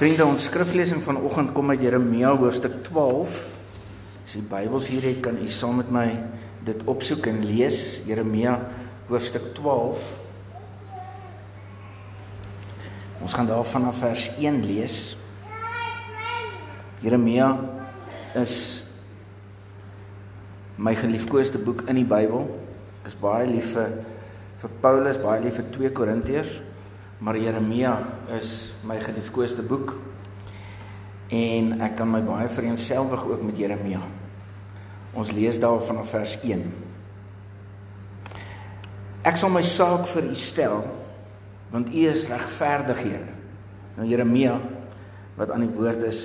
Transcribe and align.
Vriende, 0.00 0.24
ons 0.24 0.46
skriflesing 0.48 1.02
vanoggend 1.04 1.50
kom 1.52 1.74
uit 1.74 1.82
Jeremia 1.84 2.30
hoofstuk 2.32 2.78
12. 2.86 3.32
As 4.24 4.32
jy 4.32 4.40
Bybels 4.48 4.86
hier 4.88 5.04
het, 5.04 5.18
kan 5.20 5.36
u 5.36 5.48
saam 5.52 5.76
met 5.76 5.90
my 5.92 6.06
dit 6.64 6.86
opsoek 6.88 7.26
en 7.28 7.42
lees. 7.44 7.76
Jeremia 8.08 8.54
hoofstuk 9.10 9.50
12. 9.58 10.06
Ons 13.20 13.36
gaan 13.36 13.50
daar 13.52 13.68
vanaf 13.68 14.00
vers 14.00 14.30
1 14.38 14.62
lees. 14.64 14.96
Jeremia 17.04 17.50
is 18.40 18.56
my 20.80 20.96
geliefkoeste 20.96 21.60
boek 21.60 21.84
in 21.92 22.00
die 22.00 22.08
Bybel. 22.08 22.48
Ek 23.02 23.12
is 23.12 23.20
baie 23.20 23.44
lief 23.52 23.74
vir 23.76 24.00
vir 24.64 24.76
Paulus, 24.80 25.20
baie 25.20 25.44
lief 25.44 25.60
vir 25.60 25.68
2 25.76 25.96
Korintiërs. 26.00 26.56
Maar 27.20 27.36
Jeremia 27.36 27.98
is 28.32 28.72
my 28.88 28.96
geliefkoeste 29.00 29.62
boek. 29.62 29.92
En 31.28 31.74
ek 31.84 31.98
kan 32.00 32.08
my 32.10 32.22
baie 32.24 32.48
vereenselwig 32.48 33.26
ook 33.28 33.42
met 33.44 33.58
Jeremia. 33.60 34.00
Ons 35.12 35.34
lees 35.36 35.58
daar 35.60 35.82
vanaf 35.84 36.14
vers 36.14 36.38
1. 36.40 36.64
Ek 39.28 39.36
sal 39.36 39.52
my 39.52 39.62
saak 39.66 40.08
vir 40.14 40.30
u 40.30 40.34
stel 40.38 40.80
want 41.70 41.92
u 41.94 42.06
is 42.08 42.24
regverdig, 42.26 42.98
Here. 43.04 43.28
Nou 43.94 44.06
Jeremia 44.08 44.56
wat 45.36 45.52
aan 45.54 45.62
die 45.62 45.74
woord 45.76 46.02
is 46.08 46.24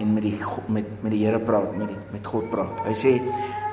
en 0.00 0.14
met 0.14 0.24
die 0.24 0.38
met 0.72 0.88
met 1.02 1.12
die 1.12 1.24
Here 1.26 1.40
praat, 1.42 1.74
met 1.76 1.90
die 1.90 1.98
met 2.14 2.26
God 2.26 2.48
praat. 2.54 2.80
Hy 2.86 2.94
sê 2.96 3.12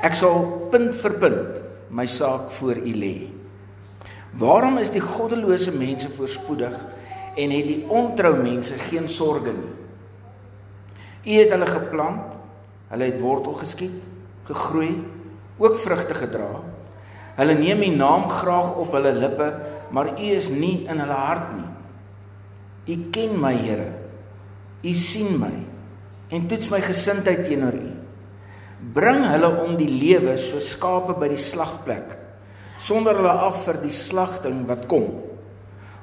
ek 0.03 0.17
sal 0.19 0.67
punt 0.73 0.91
vir 0.99 1.15
punt 1.21 1.61
my 1.93 2.07
saak 2.09 2.49
voor 2.57 2.81
u 2.81 2.93
lê. 2.97 3.15
Waarom 4.33 4.79
is 4.81 4.89
die 4.89 5.01
goddelose 5.03 5.75
mense 5.77 6.09
voorspoedig 6.09 6.73
en 7.37 7.51
het 7.53 7.67
die 7.69 7.83
ontrou 7.89 8.33
mense 8.41 8.77
geen 8.89 9.05
sorge 9.09 9.53
nie? 9.53 9.73
U 11.23 11.35
het 11.37 11.53
hulle 11.53 11.67
geplant, 11.69 12.39
hulle 12.89 13.09
het 13.09 13.19
wortel 13.21 13.53
geskiet, 13.61 13.99
gegroei, 14.49 14.95
ook 15.61 15.77
vrugte 15.79 16.17
gedra. 16.17 16.49
Hulle 17.37 17.55
neem 17.57 17.85
u 17.85 17.91
naam 17.95 18.25
graag 18.29 18.73
op 18.81 18.91
hulle 18.97 19.13
lippe, 19.13 19.51
maar 19.93 20.11
u 20.17 20.31
is 20.33 20.49
nie 20.49 20.81
in 20.89 20.99
hulle 20.99 21.19
hart 21.19 21.53
nie. 21.53 21.69
U 22.89 22.97
ken 23.13 23.37
my, 23.39 23.53
Here. 23.53 23.91
U 24.83 24.93
sien 24.97 25.37
my 25.39 25.53
en 26.33 26.47
toets 26.49 26.71
my 26.73 26.81
gesindheid 26.81 27.45
teenoor 27.45 27.75
u. 27.77 27.91
Bring 28.97 29.21
hulle 29.29 29.51
om 29.63 29.77
die 29.77 29.87
lewe 29.87 30.33
so 30.41 30.59
skape 30.59 31.13
by 31.21 31.29
die 31.31 31.39
slagplek 31.39 32.17
sonder 32.83 33.15
hulle 33.19 33.31
af 33.47 33.63
vir 33.67 33.79
die 33.83 33.93
slagting 33.95 34.63
wat 34.67 34.87
kom. 34.91 35.07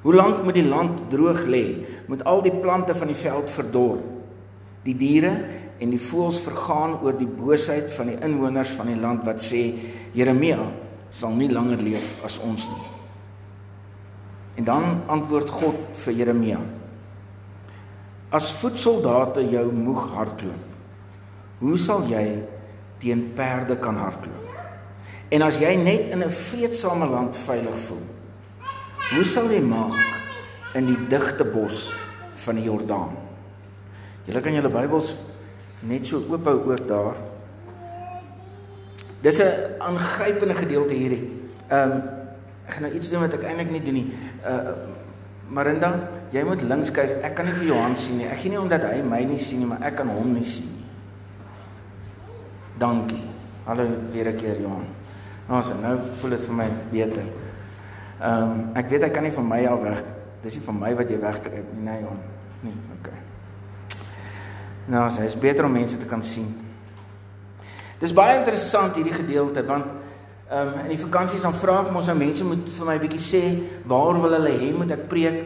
Hoe 0.00 0.14
lank 0.16 0.40
moet 0.44 0.56
die 0.56 0.64
land 0.64 1.02
droog 1.12 1.44
lê? 1.50 1.64
Moet 2.08 2.24
al 2.24 2.40
die 2.46 2.54
plante 2.56 2.96
van 2.96 3.10
die 3.12 3.18
veld 3.18 3.52
verdor? 3.52 3.98
Die 4.86 4.96
diere 4.96 5.34
en 5.80 5.92
die 5.92 6.00
voëls 6.00 6.40
vergaan 6.44 6.96
oor 7.04 7.16
die 7.16 7.28
boosheid 7.28 7.90
van 7.92 8.12
die 8.12 8.16
inwoners 8.24 8.72
van 8.78 8.88
die 8.88 9.00
land 9.00 9.26
wat 9.28 9.44
sê 9.44 9.66
Jeremia 10.16 10.62
sal 11.12 11.36
nie 11.36 11.50
langer 11.52 11.82
leef 11.84 12.14
as 12.24 12.38
ons 12.46 12.68
nie. 12.72 12.88
En 14.60 14.66
dan 14.68 15.00
antwoord 15.12 15.52
God 15.52 15.96
vir 16.04 16.16
Jeremia. 16.22 16.60
As 18.32 18.52
voetsoldate 18.60 19.42
jou 19.50 19.66
moeg 19.74 20.04
hardloop, 20.14 20.76
hoe 21.60 21.80
sal 21.80 22.06
jy 22.08 22.24
teen 23.02 23.30
perde 23.36 23.76
kan 23.82 23.98
hardloop? 24.00 24.49
En 25.30 25.42
as 25.46 25.60
jy 25.62 25.74
net 25.78 26.10
in 26.10 26.22
'n 26.24 26.30
vreedsame 26.30 27.06
land 27.06 27.36
veilig 27.36 27.76
voel, 27.86 28.02
hoe 29.14 29.24
sal 29.24 29.50
jy 29.50 29.60
maak 29.60 29.94
in 30.74 30.86
die 30.86 31.06
digte 31.06 31.44
bos 31.44 31.94
van 32.34 32.54
die 32.54 32.64
Jordaan? 32.64 33.14
Julle 34.24 34.40
kan 34.40 34.52
julle 34.52 34.68
Bybels 34.68 35.18
net 35.80 36.06
so 36.06 36.22
oop 36.28 36.44
hou 36.44 36.72
ook 36.72 36.88
daar. 36.88 37.14
Dis 39.22 39.40
'n 39.40 39.78
aangrypende 39.78 40.54
gedeelte 40.54 40.94
hierdie. 40.94 41.30
Ehm 41.68 41.90
um, 41.90 42.02
ek 42.66 42.72
gaan 42.72 42.82
nou 42.82 42.94
iets 42.94 43.10
doen 43.10 43.20
wat 43.20 43.34
ek 43.34 43.42
eintlik 43.42 43.70
nie 43.70 43.82
doen 43.82 43.94
nie. 43.94 44.12
Uh 44.44 44.72
Marinda, 45.50 46.08
jy 46.30 46.44
moet 46.44 46.62
links 46.62 46.90
kyk. 46.90 47.24
Ek 47.26 47.34
kan 47.34 47.44
nie 47.44 47.54
vir 47.54 47.66
Johan 47.66 47.96
sien 47.96 48.16
nie. 48.16 48.26
Ek 48.26 48.38
gee 48.38 48.50
nie 48.50 48.60
omdat 48.60 48.84
hy 48.86 49.02
my 49.02 49.24
nie 49.24 49.38
sien 49.38 49.58
nie, 49.58 49.66
maar 49.66 49.82
ek 49.82 49.96
kan 49.96 50.08
hom 50.08 50.32
nie 50.32 50.44
sien 50.44 50.66
nie. 50.66 50.84
Dankie. 52.78 53.24
Hallo 53.66 53.86
weer 54.12 54.28
'n 54.28 54.36
keer 54.36 54.60
Johan. 54.60 54.86
Nou, 55.50 55.62
nou 55.82 55.96
voel 56.20 56.36
dit 56.36 56.42
vir 56.46 56.54
my 56.54 56.66
beter. 56.92 57.30
Ehm 58.20 58.50
um, 58.50 58.58
ek 58.78 58.90
weet 58.92 59.02
hy 59.02 59.10
kan 59.10 59.24
nie 59.26 59.34
van 59.34 59.48
my 59.48 59.64
af 59.66 59.80
weg. 59.82 60.02
Dis 60.44 60.56
nie 60.56 60.64
van 60.64 60.78
my 60.78 60.90
wat 60.94 61.10
jy 61.10 61.18
wegtrek 61.18 61.72
nie, 61.74 61.84
nee 61.88 62.02
Johan. 62.04 62.20
Nee, 62.62 62.76
okay. 62.94 63.18
Nou, 64.86 65.08
dit 65.10 65.26
is 65.26 65.38
beter 65.40 65.66
om 65.66 65.74
mense 65.74 65.98
te 65.98 66.06
kan 66.06 66.22
sien. 66.22 66.52
Dis 68.00 68.14
baie 68.16 68.38
interessant 68.38 68.94
hierdie 68.96 69.16
gedeelte 69.16 69.66
want 69.66 69.90
ehm 70.50 70.68
um, 70.68 70.78
in 70.84 70.94
die 70.94 71.02
vakansies 71.02 71.42
dan 71.46 71.54
vra 71.54 71.80
ek 71.84 71.90
mos 71.94 72.06
nou 72.10 72.16
mense 72.18 72.46
moet 72.46 72.70
vir 72.76 72.86
my 72.86 72.94
'n 72.94 73.02
bietjie 73.06 73.26
sê 73.26 73.42
waar 73.86 74.22
wil 74.22 74.32
hulle 74.38 74.54
hê 74.62 74.70
moet 74.74 74.90
ek 74.90 75.08
preek 75.08 75.42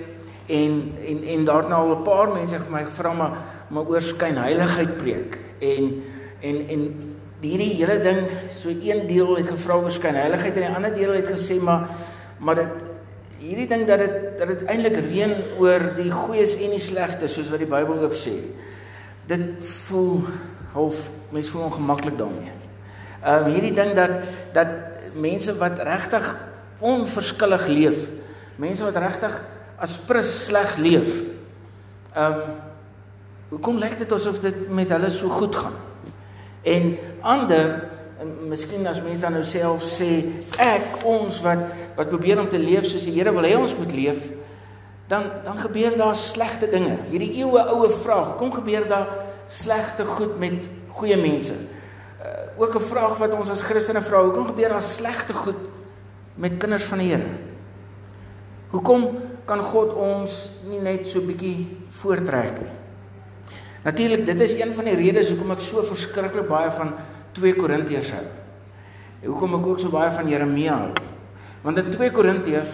en 0.48 0.72
en 1.00 1.24
en 1.32 1.44
daar 1.44 1.64
het 1.64 1.68
nou 1.68 1.80
al 1.80 1.96
'n 1.96 2.04
paar 2.04 2.28
mense 2.32 2.58
vir 2.58 2.72
my 2.72 2.84
gevra 2.84 3.12
maar 3.12 3.32
maar 3.70 3.88
oor 3.88 4.00
skyn 4.00 4.36
heiligheid 4.36 4.96
preek 4.96 5.38
en 5.60 6.02
en 6.40 6.56
en 6.68 6.82
hierdie 7.44 7.74
hele 7.78 7.98
ding 8.02 8.20
so 8.56 8.72
een 8.72 9.06
deel 9.06 9.36
het 9.36 9.48
gevra 9.52 9.78
oor 9.82 9.92
skynheiligheid 9.92 10.56
en 10.56 10.66
die 10.66 10.76
ander 10.80 10.94
deel 10.94 11.14
het 11.18 11.30
gesê 11.30 11.60
maar 11.60 11.88
maar 12.44 12.58
dit 12.60 12.84
hierdie 13.44 13.68
ding 13.68 13.84
dat 13.88 14.00
dit 14.00 14.16
dat 14.38 14.50
dit 14.50 14.64
eintlik 14.72 14.96
reën 15.04 15.32
oor 15.60 15.90
die 15.98 16.10
goeies 16.12 16.56
en 16.56 16.74
die 16.74 16.82
slegtes 16.82 17.36
soos 17.36 17.50
wat 17.52 17.62
die 17.62 17.70
Bybel 17.70 18.02
ook 18.06 18.16
sê. 18.18 18.34
Dit 19.28 19.64
voel 19.86 20.24
half 20.74 21.08
mense 21.34 21.52
voel 21.52 21.68
ongemaklik 21.68 22.18
daarmee. 22.18 22.52
Ehm 23.22 23.46
um, 23.46 23.52
hierdie 23.52 23.74
ding 23.76 23.94
dat 23.96 24.18
dat 24.56 24.72
mense 25.14 25.54
wat 25.60 25.78
regtig 25.86 26.26
onverskillig 26.84 27.66
leef, 27.70 28.08
mense 28.60 28.84
wat 28.84 28.96
regtig 28.98 29.36
as 29.78 29.96
prins 30.08 30.32
sleg 30.48 30.76
leef. 30.76 31.24
Ehm 32.14 32.40
um, 32.40 32.54
hoekom 33.54 33.78
lyk 33.78 33.98
dit 34.00 34.12
asof 34.12 34.40
dit 34.42 34.68
met 34.68 34.90
hulle 34.90 35.10
so 35.10 35.28
goed 35.28 35.54
gaan? 35.54 35.76
En 36.64 36.94
ander 37.20 37.90
en 38.20 38.30
miskien 38.48 38.86
as 38.88 39.02
mense 39.02 39.20
dan 39.20 39.36
nou 39.36 39.44
self 39.44 39.82
sê 39.84 40.10
ek 40.62 41.02
ons 41.04 41.40
wat 41.44 41.64
wat 41.94 42.10
probeer 42.10 42.40
om 42.40 42.48
te 42.50 42.58
leef 42.58 42.86
soos 42.88 43.04
die 43.06 43.14
Here 43.14 43.32
wil 43.34 43.46
hê 43.46 43.54
ons 43.58 43.76
moet 43.78 43.92
leef 43.94 44.30
dan 45.10 45.28
dan 45.44 45.58
gebeur 45.60 45.96
daar 45.96 46.14
slegte 46.14 46.68
dinge. 46.70 46.96
Hierdie 47.10 47.34
eeue 47.42 47.60
oue 47.68 47.90
vraag, 47.90 48.36
kom 48.40 48.52
gebeur 48.52 48.88
daar 48.88 49.08
slegte 49.46 50.04
goed 50.04 50.38
met 50.40 50.64
goeie 50.96 51.16
mense? 51.20 51.54
Uh, 51.54 52.62
ook 52.62 52.74
'n 52.74 52.80
vraag 52.80 53.18
wat 53.18 53.34
ons 53.34 53.50
as 53.50 53.62
Christene 53.62 54.02
vra, 54.02 54.22
hoekom 54.22 54.46
gebeur 54.46 54.68
daar 54.68 54.82
slegte 54.82 55.34
goed 55.34 55.60
met 56.34 56.56
kinders 56.56 56.84
van 56.84 56.98
die 56.98 57.08
Here? 57.08 57.28
Hoekom 58.70 59.18
kan 59.44 59.58
God 59.58 59.92
ons 59.92 60.50
nie 60.68 60.80
net 60.80 61.06
so 61.08 61.20
bietjie 61.20 61.78
voortrek 61.88 62.60
nie? 62.60 62.83
Natuurlik, 63.84 64.24
dit 64.26 64.40
is 64.40 64.54
een 64.56 64.72
van 64.74 64.88
die 64.88 64.96
redes 64.96 65.28
hoekom 65.32 65.52
ek 65.52 65.62
so 65.64 65.82
verskriklik 65.84 66.48
baie 66.48 66.70
van 66.72 66.94
2 67.36 67.56
Korintiërs 67.58 68.14
hou. 68.16 68.24
En 69.20 69.28
hoekom 69.28 69.58
ek 69.58 69.66
ook 69.68 69.82
so 69.82 69.92
baie 69.92 70.12
van 70.14 70.30
Jeremia 70.30 70.78
hou. 70.86 70.92
Want 71.64 71.82
in 71.82 71.90
2 71.92 72.12
Korintiërs 72.14 72.72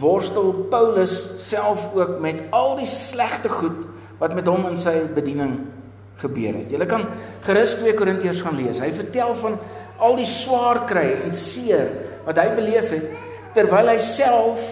worstel 0.00 0.52
Paulus 0.72 1.18
self 1.44 1.90
ook 1.94 2.16
met 2.24 2.46
al 2.56 2.74
die 2.80 2.88
slegte 2.88 3.52
goed 3.52 3.84
wat 4.18 4.34
met 4.34 4.48
hom 4.48 4.64
in 4.70 4.80
sy 4.80 4.94
bediening 5.12 5.58
gebeur 6.22 6.56
het. 6.56 6.72
Jy 6.72 6.88
kan 6.88 7.04
gerus 7.44 7.76
2 7.82 7.92
Korintiërs 7.98 8.40
gaan 8.44 8.56
lees. 8.56 8.80
Hy 8.80 8.88
vertel 8.96 9.34
van 9.36 9.58
al 10.00 10.16
die 10.16 10.28
swaar 10.28 10.86
kry 10.88 11.20
en 11.26 11.36
seer 11.36 11.92
wat 12.24 12.40
hy 12.40 12.48
beleef 12.56 12.90
het 12.96 13.12
terwyl 13.56 13.92
hy 13.92 13.98
self 14.00 14.64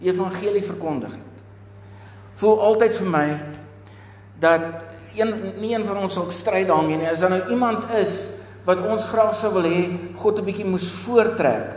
evangelie 0.00 0.64
verkondig 0.64 1.16
het. 1.16 1.42
Voel 2.40 2.60
altyd 2.70 2.94
vir 2.96 3.10
my 3.12 3.26
dat 4.40 4.89
een 5.14 5.34
nie 5.60 5.74
een 5.74 5.84
van 5.84 5.96
ons 5.96 6.14
sal 6.14 6.30
stry 6.30 6.64
daarmee 6.66 6.96
nie. 7.00 7.08
As 7.08 7.20
daar 7.20 7.30
nou 7.30 7.42
iemand 7.50 7.90
is 7.98 8.26
wat 8.64 8.82
ons 8.86 9.04
graag 9.04 9.34
sou 9.36 9.52
wil 9.54 9.66
hê 9.66 9.90
God 10.16 10.38
'n 10.38 10.44
bietjie 10.44 10.64
moes 10.68 10.90
voortrek 11.04 11.76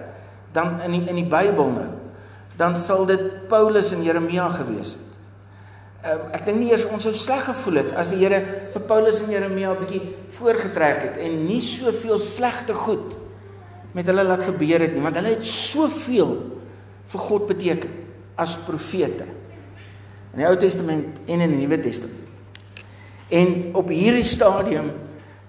dan 0.51 0.81
in 0.81 0.91
die, 0.91 1.09
in 1.09 1.15
die 1.15 1.29
Bybel 1.29 1.69
nou, 1.71 1.89
dan 2.57 2.75
sal 2.75 3.05
dit 3.05 3.47
Paulus 3.49 3.91
en 3.93 4.03
Jeremia 4.03 4.49
gewees 4.49 4.93
het. 4.93 5.13
Um, 6.03 6.19
ek 6.35 6.45
dink 6.45 6.57
nie 6.59 6.71
eers 6.71 6.85
ons 6.85 7.03
sou 7.03 7.13
sleg 7.13 7.45
gevoel 7.47 7.79
het 7.79 7.93
as 7.95 8.09
die 8.11 8.19
Here 8.19 8.41
vir 8.73 8.81
Paulus 8.81 9.21
en 9.23 9.31
Jeremia 9.31 9.71
'n 9.71 9.85
bietjie 9.85 10.15
voorgetrek 10.29 11.01
het 11.01 11.17
en 11.17 11.45
nie 11.45 11.61
soveel 11.61 12.19
slegte 12.19 12.73
goed 12.73 13.15
met 13.93 14.05
hulle 14.05 14.23
laat 14.23 14.43
gebeur 14.43 14.81
het 14.81 14.93
nie, 14.93 15.01
want 15.01 15.15
hulle 15.15 15.35
het 15.35 15.45
soveel 15.45 16.37
vir 17.05 17.19
God 17.19 17.47
beteken 17.47 17.89
as 18.35 18.57
profete. 18.65 19.25
In 20.33 20.41
die 20.41 20.47
Ou 20.47 20.57
Testament 20.57 21.19
en 21.25 21.39
in 21.39 21.49
die 21.49 21.61
Nuwe 21.61 21.79
Testament. 21.79 22.22
En 23.33 23.73
op 23.79 23.89
hierdie 23.89 24.25
stadium 24.25 24.91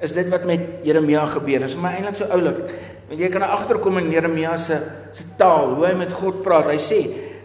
is 0.04 0.14
dit 0.16 0.28
wat 0.32 0.46
met 0.48 0.60
Jeremia 0.84 1.26
gebeur. 1.32 1.64
Dit 1.64 1.70
is 1.72 1.78
my 1.80 1.92
eintlik 1.98 2.18
so 2.18 2.28
oulik. 2.32 2.62
Want 3.08 3.20
jy 3.20 3.28
kan 3.32 3.44
agterkom 3.46 4.00
in 4.00 4.10
Jeremia 4.12 4.56
se 4.60 4.80
se 5.14 5.26
taal, 5.38 5.74
hoe 5.76 5.86
hy 5.86 5.94
met 5.98 6.12
God 6.12 6.40
praat. 6.44 6.70
Hy 6.72 6.80
sê, 6.80 7.00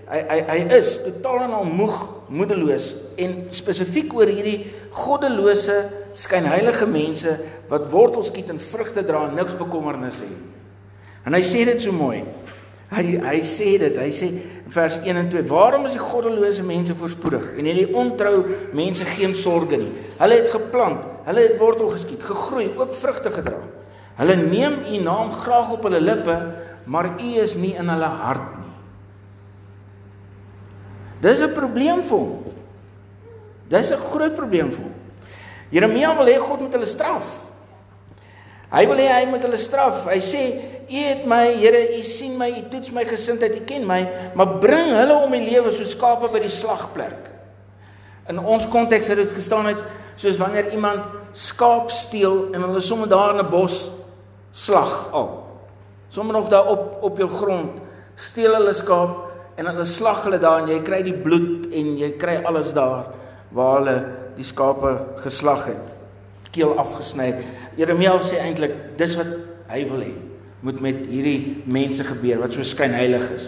hy 0.10 0.22
hy 0.30 0.40
hy 0.48 0.60
is 0.80 0.96
totaal 1.06 1.46
en 1.46 1.58
al 1.60 1.68
moeg, 1.68 1.98
moedeloos 2.34 2.94
en 3.22 3.36
spesifiek 3.54 4.14
oor 4.16 4.30
hierdie 4.30 4.70
goddelose, 4.96 5.78
skynheilige 6.18 6.88
mense 6.90 7.36
wat 7.70 7.90
wortels 7.92 8.32
skiet 8.32 8.50
en 8.54 8.62
vrugte 8.62 9.04
dra 9.06 9.28
en 9.28 9.38
niks 9.38 9.58
bekommernisse 9.60 10.26
het. 10.26 10.46
En 11.28 11.36
hy 11.36 11.44
sê 11.46 11.66
dit 11.68 11.82
so 11.84 11.94
mooi. 11.94 12.24
Hy 12.90 13.20
hy 13.22 13.40
sê 13.46 13.76
dit, 13.78 13.98
hy 14.02 14.10
sê 14.10 14.28
vers 14.66 14.96
1 15.06 15.18
en 15.18 15.28
2: 15.30 15.44
"Waarom 15.48 15.86
is 15.86 15.94
die 15.94 16.02
goddelose 16.02 16.64
mense 16.66 16.96
voorspoedig 16.98 17.52
en 17.58 17.66
hierdie 17.66 17.94
ontrou 17.94 18.46
mense 18.74 19.06
geen 19.06 19.36
sorge 19.36 19.78
nie? 19.78 19.92
Hulle 20.18 20.40
het 20.40 20.50
geplant, 20.50 21.06
hulle 21.26 21.42
het 21.42 21.60
wortel 21.62 21.90
geskiet, 21.90 22.24
gegroei, 22.24 22.72
ook 22.78 22.96
vrugte 22.98 23.30
gedra. 23.30 23.60
Hulle 24.18 24.36
neem 24.36 24.74
u 24.90 24.98
naam 25.04 25.32
graag 25.32 25.72
op 25.72 25.84
hulle 25.84 26.02
lippe, 26.02 26.40
maar 26.86 27.14
u 27.22 27.30
is 27.42 27.56
nie 27.56 27.76
in 27.76 27.90
hulle 27.90 28.10
hart 28.24 28.58
nie." 28.58 28.74
Dis 31.22 31.42
'n 31.42 31.54
probleem 31.54 32.02
vir 32.04 32.18
hom. 32.18 32.44
Dis 33.68 33.92
'n 33.92 33.98
groot 33.98 34.36
probleem 34.36 34.72
vir 34.72 34.84
hom. 34.84 34.94
Jeremia 35.70 36.16
wil 36.18 36.26
hê 36.26 36.40
God 36.40 36.62
moet 36.62 36.74
hulle 36.74 36.86
straf. 36.86 37.49
Hy 38.70 38.84
wil 38.86 39.02
hê 39.02 39.08
hy 39.10 39.24
moet 39.30 39.46
hulle 39.46 39.58
straf. 39.58 40.06
Hy 40.10 40.20
sê 40.22 40.44
U 40.90 41.02
het 41.06 41.26
my, 41.30 41.44
Here, 41.62 41.82
U 41.98 42.02
sien 42.06 42.38
my, 42.38 42.50
U 42.50 42.62
toets 42.72 42.94
my 42.94 43.04
gesindheid, 43.06 43.60
U 43.60 43.66
ken 43.70 43.86
my, 43.86 44.00
maar 44.38 44.58
bring 44.62 44.90
hulle 44.94 45.18
om 45.22 45.34
die 45.38 45.44
lewe 45.46 45.74
so 45.74 45.86
skape 45.86 46.32
by 46.34 46.42
die 46.42 46.54
slagplek. 46.54 47.28
In 48.30 48.42
ons 48.42 48.66
konteks 48.70 49.10
het 49.10 49.22
dit 49.22 49.34
gestaan 49.34 49.70
uit 49.70 49.82
soos 50.20 50.38
wanneer 50.42 50.72
iemand 50.74 51.08
skaap 51.34 51.90
steel 51.94 52.50
en 52.54 52.66
hulle 52.68 52.82
sommer 52.84 53.10
daar 53.10 53.34
in 53.34 53.42
'n 53.42 53.50
bos 53.50 53.90
slag 54.52 55.10
al. 55.14 55.46
Sommer 56.10 56.34
nog 56.34 56.50
daar 56.50 56.68
op 56.68 56.98
op 57.02 57.18
jou 57.18 57.30
grond 57.30 57.82
steel 58.16 58.54
hulle 58.54 58.74
skaap 58.74 59.32
en 59.56 59.66
hulle 59.66 59.84
slag 59.84 60.24
hulle 60.24 60.40
daar 60.40 60.62
en 60.62 60.68
jy 60.68 60.82
kry 60.82 61.02
die 61.04 61.14
bloed 61.14 61.72
en 61.74 61.98
jy 61.98 62.12
kry 62.18 62.42
alles 62.44 62.74
daar 62.74 63.06
waar 63.52 63.78
hulle 63.78 64.06
die 64.36 64.44
skape 64.44 64.98
geslag 65.16 65.66
het. 65.66 65.99
Keel 66.56 66.74
afgesny. 66.82 67.32
Jeremia 67.78 68.16
sê 68.26 68.42
eintlik 68.44 68.76
dis 68.98 69.16
wat 69.20 69.32
hy 69.70 69.84
wil 69.90 70.04
hê 70.08 70.14
moet 70.66 70.82
met 70.84 71.06
hierdie 71.08 71.64
mense 71.72 72.04
gebeur 72.04 72.42
wat 72.42 72.56
so 72.56 72.66
skynheilig 72.68 73.30
is. 73.32 73.46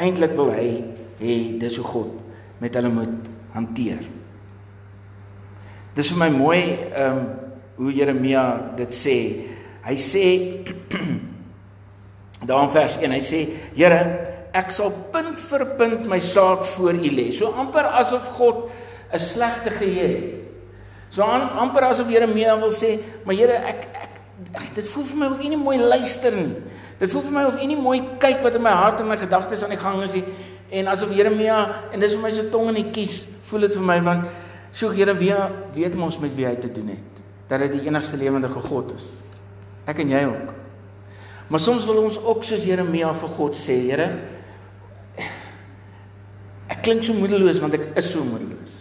Eintlik 0.00 0.32
wil 0.38 0.52
hy 0.54 0.68
hê 1.20 1.34
dis 1.60 1.78
hoe 1.80 1.86
God 1.86 2.60
met 2.62 2.74
hulle 2.78 2.92
moet 2.92 3.32
hanteer. 3.54 4.04
Dis 5.94 6.10
vir 6.14 6.22
my 6.24 6.30
mooi 6.34 6.60
ehm 6.90 7.18
um, 7.18 7.26
hoe 7.74 7.90
Jeremia 7.90 8.42
dit 8.78 8.92
sê. 8.94 9.16
Hy 9.82 9.94
sê 9.98 10.26
daar 12.48 12.62
in 12.62 12.70
vers 12.70 12.94
1, 13.00 13.10
hy 13.10 13.22
sê 13.24 13.40
Here, 13.74 13.98
ek 14.54 14.70
sal 14.70 14.92
punt 15.10 15.40
vir 15.42 15.64
punt 15.78 16.06
my 16.06 16.20
saak 16.22 16.62
voor 16.76 16.94
U 16.94 17.10
lê. 17.10 17.28
So 17.34 17.50
amper 17.58 17.88
asof 17.98 18.28
God 18.38 18.68
'n 19.10 19.18
slegte 19.18 19.70
geheue 19.74 20.08
het. 20.08 20.43
So 21.14 21.22
amper 21.22 21.86
asof 21.86 22.10
Jeremia 22.10 22.56
wil 22.58 22.72
sê, 22.74 22.96
maar 23.24 23.36
Here, 23.38 23.54
ek 23.70 23.84
ek 23.94 24.56
ag 24.58 24.70
dit 24.74 24.86
voel 24.90 25.04
vir 25.06 25.18
my 25.20 25.26
of 25.30 25.42
u 25.42 25.48
nie 25.48 25.58
mooi 25.58 25.76
luister 25.78 26.34
nie. 26.34 26.56
Dit 26.98 27.12
voel 27.12 27.22
vir 27.28 27.34
my 27.36 27.44
of 27.46 27.58
u 27.62 27.66
nie 27.70 27.78
mooi 27.78 28.00
kyk 28.18 28.40
wat 28.42 28.56
in 28.58 28.64
my 28.64 28.72
hart 28.74 29.02
en 29.02 29.06
my 29.06 29.16
gedagtes 29.18 29.62
aan 29.62 29.70
die 29.70 29.78
gang 29.78 30.02
is 30.02 30.16
nie. 30.18 30.24
En 30.74 30.90
asof 30.90 31.12
Jeremia 31.14 31.58
en 31.92 32.02
dis 32.02 32.16
vir 32.16 32.22
my 32.24 32.32
so 32.34 32.48
tong 32.50 32.72
in 32.72 32.80
die 32.80 32.90
kies, 32.94 33.28
voel 33.46 33.68
dit 33.68 33.76
vir 33.78 33.86
my 33.86 34.00
want 34.02 34.26
so 34.74 34.90
Jeremia 34.90 35.52
weet 35.76 35.94
mos 35.94 36.18
met 36.18 36.34
wie 36.34 36.48
hy 36.48 36.56
te 36.58 36.72
doen 36.74 36.90
het. 36.96 37.22
Dat 37.46 37.62
dit 37.62 37.76
die 37.78 37.86
enigste 37.86 38.18
lewende 38.18 38.50
God 38.50 38.94
is. 38.96 39.12
Ek 39.86 40.00
en 40.02 40.10
jy 40.10 40.24
ook. 40.26 40.50
Maar 41.46 41.62
soms 41.62 41.86
wil 41.86 42.00
ons 42.02 42.18
ook 42.18 42.42
soos 42.42 42.64
Jeremia 42.66 43.12
vir 43.14 43.36
God 43.36 43.54
sê, 43.54 43.76
Here, 43.86 44.08
ek 46.74 46.82
klink 46.82 47.06
so 47.06 47.14
moedeloos 47.14 47.62
want 47.62 47.78
ek 47.78 47.92
is 48.00 48.10
so 48.10 48.24
moedeloos. 48.26 48.80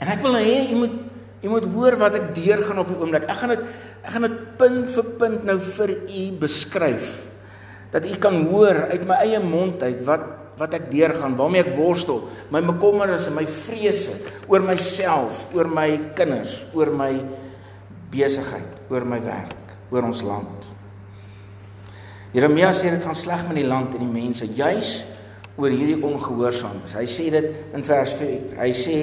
En 0.00 0.10
ek 0.10 0.24
wil 0.24 0.40
hê 0.40 0.56
jy 0.56 0.80
moet 0.80 0.98
jy 1.40 1.48
moet 1.48 1.66
hoor 1.72 1.96
wat 2.00 2.18
ek 2.18 2.30
deurgaan 2.36 2.82
op 2.82 2.90
die 2.92 2.98
oomblik. 3.00 3.28
Ek 3.30 3.38
gaan 3.40 3.54
dit 3.56 3.64
Ek 4.00 4.14
gaan 4.14 4.24
dit 4.24 4.36
punt 4.60 4.88
vir 4.94 5.08
punt 5.20 5.42
nou 5.48 5.56
vir 5.60 5.92
u 5.92 6.22
beskryf 6.40 7.08
dat 7.90 8.06
u 8.06 8.12
kan 8.22 8.36
hoor 8.48 8.86
uit 8.92 9.02
my 9.08 9.16
eie 9.26 9.40
mond 9.42 9.82
uit 9.82 10.04
wat 10.06 10.28
wat 10.60 10.74
ek 10.76 10.90
deurgaan, 10.92 11.38
waarmee 11.38 11.62
ek 11.62 11.70
worstel, 11.72 12.18
my 12.52 12.60
bekommernisse, 12.60 13.30
my 13.32 13.46
vrese 13.48 14.12
oor 14.44 14.60
myself, 14.60 15.46
oor 15.56 15.70
my 15.72 15.86
kinders, 16.18 16.66
oor 16.76 16.90
my 16.92 17.14
besigheid, 18.12 18.82
oor 18.92 19.06
my 19.08 19.16
werk, 19.24 19.72
oor 19.88 20.04
ons 20.10 20.20
land. 20.26 20.68
Jeremia 22.36 22.74
sê 22.76 22.92
dit 22.92 23.06
gaan 23.08 23.16
sleg 23.16 23.46
met 23.48 23.56
die 23.62 23.64
land 23.70 23.96
en 23.96 24.04
die 24.04 24.12
mense 24.12 24.50
juis 24.52 24.92
oor 25.56 25.72
hierdie 25.72 25.96
ongehoorsaamies. 25.96 26.98
Hy 26.98 27.08
sê 27.08 27.30
dit 27.32 27.48
in 27.72 27.86
vers 27.88 28.18
4. 28.20 28.60
Hy 28.60 28.70
sê: 28.76 28.98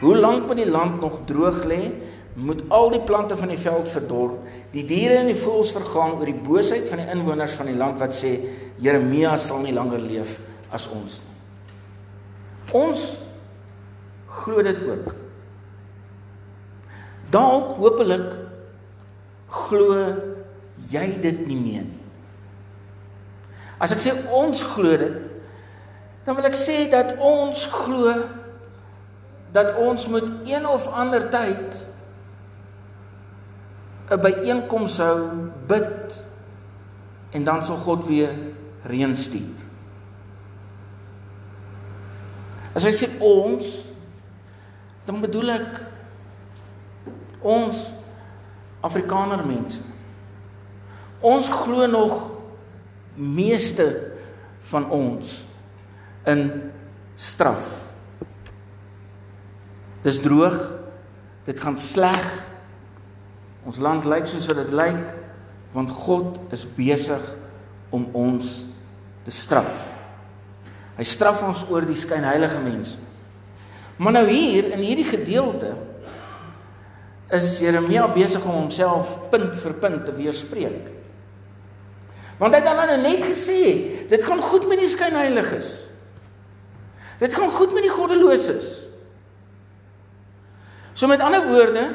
"Hoe 0.00 0.16
lank 0.16 0.46
moet 0.46 0.56
die 0.56 0.70
land 0.70 1.00
nog 1.00 1.20
droog 1.24 1.64
lê 1.64 1.92
moet 2.34 2.62
al 2.68 2.90
die 2.90 3.00
plante 3.00 3.36
van 3.36 3.48
die 3.48 3.58
veld 3.58 3.88
verdor, 3.88 4.36
die 4.72 4.84
diere 4.86 5.14
en 5.20 5.26
die 5.26 5.36
voëls 5.36 5.72
vergaan 5.74 6.14
oor 6.18 6.28
die 6.28 6.42
boosheid 6.46 6.88
van 6.88 7.02
die 7.02 7.10
inwoners 7.10 7.56
van 7.58 7.66
die 7.66 7.76
land 7.76 7.98
wat 7.98 8.14
sê 8.14 8.38
Jeremia 8.80 9.36
sal 9.36 9.64
nie 9.64 9.74
langer 9.76 9.98
leef 9.98 10.38
as 10.70 10.88
ons 10.88 11.20
nie. 11.24 11.36
Ons 12.80 13.18
glo 14.30 14.62
dit 14.62 14.82
ook. 14.86 15.10
Dalk 17.34 17.76
hopelik 17.82 18.30
glo 19.50 19.96
jy 20.90 21.06
dit 21.22 21.46
nie 21.48 21.58
meer 21.58 21.84
nie. 21.88 21.98
As 23.80 23.92
ek 23.94 24.02
sê 24.04 24.14
ons 24.36 24.62
glo 24.74 24.96
dit, 25.00 25.18
dan 26.24 26.36
wil 26.36 26.46
ek 26.50 26.58
sê 26.58 26.84
dat 26.92 27.16
ons 27.24 27.66
glo 27.72 28.12
dat 29.52 29.76
ons 29.76 30.06
moet 30.06 30.28
een 30.46 30.66
of 30.66 30.86
ander 30.86 31.28
tyd 31.30 31.86
'n 34.10 34.20
byeenkoms 34.20 34.98
hou, 34.98 35.30
bid 35.66 36.24
en 37.30 37.44
dan 37.44 37.64
sal 37.64 37.76
God 37.76 38.06
weer 38.06 38.34
reën 38.82 39.16
stuur. 39.16 39.54
As 42.74 42.84
hy 42.84 42.92
sê 42.94 43.08
ons, 43.18 43.84
dan 45.04 45.20
bedoel 45.20 45.50
ek 45.50 45.80
ons 47.42 47.90
Afrikaner 48.80 49.42
mense. 49.46 49.80
Ons 51.20 51.48
glo 51.52 51.86
nog 51.86 52.30
meeste 53.14 53.86
van 54.70 54.86
ons 54.90 55.46
in 56.24 56.46
straf. 57.14 57.79
Dis 60.02 60.20
droog. 60.22 60.56
Dit 61.44 61.60
gaan 61.60 61.78
sleg 61.78 62.24
Ons 63.68 63.80
land 63.82 64.06
lyk 64.08 64.28
soos 64.28 64.48
wat 64.50 64.62
dit 64.62 64.72
lyk 64.76 65.16
want 65.70 65.92
God 65.92 66.38
is 66.54 66.64
besig 66.74 67.22
om 67.94 68.08
ons 68.18 68.46
te 69.22 69.30
straf. 69.34 69.84
Hy 70.96 71.04
straf 71.06 71.44
ons 71.46 71.62
oor 71.70 71.84
die 71.86 71.98
skynheilige 71.98 72.58
mense. 72.64 72.96
Maar 74.00 74.16
nou 74.16 74.24
hier 74.26 74.72
in 74.72 74.82
hierdie 74.82 75.06
gedeelte 75.06 75.76
is 77.30 77.52
Jeremia 77.62 78.08
besig 78.10 78.42
om 78.42 78.64
homself 78.64 79.12
punt 79.30 79.54
vir 79.62 79.76
punt 79.78 80.02
te 80.08 80.16
weerspreek. 80.16 80.90
Want 82.40 82.56
hy 82.56 82.62
het 82.64 82.66
dan 82.66 83.04
net 83.04 83.22
gesê, 83.28 83.62
dit 84.10 84.26
gaan 84.26 84.42
goed 84.42 84.66
met 84.66 84.80
die 84.82 84.90
skynheiliges. 84.90 85.74
Dit 87.20 87.36
gaan 87.36 87.52
goed 87.52 87.76
met 87.76 87.86
die 87.86 87.94
goddeloses. 87.94 88.72
So 91.00 91.08
met 91.08 91.22
ander 91.24 91.46
woorde, 91.48 91.86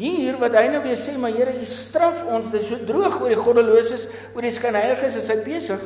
hier 0.00 0.38
wat 0.40 0.54
hy 0.56 0.70
nou 0.72 0.80
weer 0.86 0.96
sê, 0.96 1.18
maar 1.20 1.34
Here, 1.36 1.52
U 1.52 1.66
straf 1.68 2.22
ons, 2.24 2.48
dit 2.48 2.62
is 2.62 2.70
so 2.72 2.80
droog 2.88 3.18
oor 3.20 3.32
die 3.34 3.36
goddeloses, 3.36 4.06
oor 4.32 4.46
die 4.46 4.52
skynheiliges, 4.56 5.18
is 5.20 5.28
hy 5.28 5.36
besig 5.44 5.82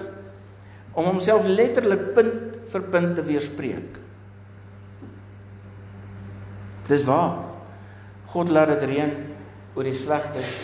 om 0.95 1.09
homself 1.11 1.47
letterlik 1.51 2.13
punt 2.15 2.61
vir 2.71 2.85
punt 2.93 3.17
te 3.19 3.25
weerspreek. 3.27 3.99
Dis 6.87 7.05
waar. 7.09 7.41
God 8.31 8.53
laat 8.55 8.71
dit 8.77 8.85
reën 8.93 9.11
oor 9.75 9.89
die 9.89 9.97
slegtes 9.97 10.55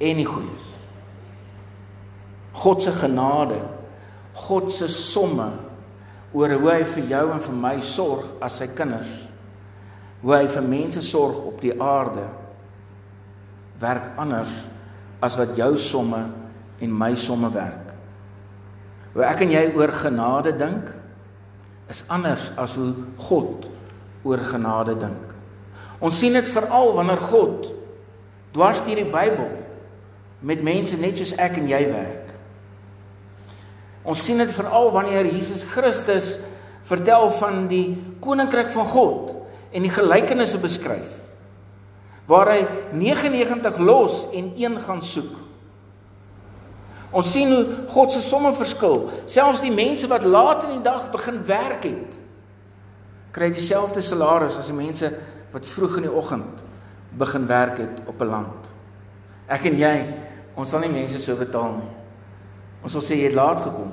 en 0.00 0.22
die 0.22 0.26
goeies. 0.26 0.70
God 2.62 2.80
se 2.84 2.94
genade, 2.96 3.58
God 4.46 4.72
se 4.72 4.88
somme 4.88 5.50
oor 6.32 6.56
hoe 6.56 6.72
hy 6.72 6.80
vir 6.94 7.12
jou 7.12 7.22
en 7.34 7.44
vir 7.44 7.60
my 7.60 7.74
sorg 7.84 8.40
as 8.40 8.56
sy 8.62 8.70
kinders. 8.72 9.12
Hoe 10.22 10.36
hy 10.36 10.46
vir 10.50 10.66
mense 10.66 11.02
sorg 11.02 11.42
op 11.48 11.60
die 11.62 11.74
aarde 11.82 12.24
werk 13.82 14.12
anders 14.20 14.52
as 15.22 15.36
wat 15.38 15.56
jou 15.58 15.74
somme 15.78 16.22
en 16.82 16.98
my 16.98 17.12
somme 17.18 17.50
werk. 17.54 17.92
Hoe 19.14 19.24
ek 19.26 19.44
en 19.44 19.54
jy 19.54 19.64
oor 19.76 19.92
genade 19.94 20.54
dink 20.58 20.90
is 21.92 22.04
anders 22.10 22.48
as 22.58 22.76
hoe 22.78 22.92
God 23.28 23.68
oor 24.26 24.40
genade 24.46 24.94
dink. 24.98 25.34
Ons 26.02 26.18
sien 26.18 26.34
dit 26.34 26.48
veral 26.48 26.94
wanneer 26.96 27.20
God 27.30 27.68
dwars 28.54 28.82
deur 28.86 28.98
die 28.98 29.10
Bybel 29.10 29.50
met 30.42 30.64
mense 30.64 30.96
net 30.98 31.20
soos 31.20 31.34
ek 31.40 31.60
en 31.60 31.68
jy 31.70 31.82
werk. 31.90 32.32
Ons 34.02 34.24
sien 34.26 34.40
dit 34.42 34.50
veral 34.50 34.90
wanneer 34.94 35.28
Jesus 35.30 35.62
Christus 35.70 36.34
vertel 36.86 37.28
van 37.38 37.68
die 37.70 37.86
koninkryk 38.22 38.72
van 38.74 38.88
God 38.90 39.36
en 39.72 39.82
die 39.82 39.92
gelykenisse 39.92 40.60
beskryf 40.62 41.18
waar 42.30 42.52
hy 42.52 42.60
99 42.94 43.78
los 43.82 44.26
en 44.32 44.52
een 44.56 44.76
gaan 44.80 45.02
soek. 45.02 45.32
Ons 47.12 47.32
sien 47.34 47.50
hoe 47.52 47.64
God 47.92 48.12
se 48.14 48.22
somme 48.24 48.54
verskil. 48.56 49.08
Selfs 49.28 49.60
die 49.60 49.72
mense 49.74 50.08
wat 50.08 50.24
laat 50.24 50.64
in 50.64 50.78
die 50.78 50.84
dag 50.86 51.10
begin 51.12 51.42
werk 51.44 51.84
het, 51.84 52.20
kry 53.34 53.50
dieselfde 53.52 54.00
salaris 54.04 54.56
as 54.60 54.70
die 54.70 54.76
mense 54.76 55.10
wat 55.52 55.68
vroeg 55.68 55.98
in 56.00 56.06
die 56.08 56.14
oggend 56.14 56.62
begin 57.20 57.44
werk 57.48 57.82
het 57.82 58.00
op 58.08 58.20
'n 58.22 58.30
land. 58.30 58.72
Ek 59.48 59.64
en 59.64 59.76
jy, 59.76 60.14
ons 60.54 60.68
sal 60.68 60.80
nie 60.80 60.88
mense 60.88 61.18
so 61.18 61.36
betaal 61.36 61.76
nie. 61.76 61.92
Ons 62.82 62.92
sal 62.92 63.02
sê 63.02 63.16
jy 63.16 63.28
het 63.28 63.34
laat 63.34 63.60
gekom. 63.60 63.92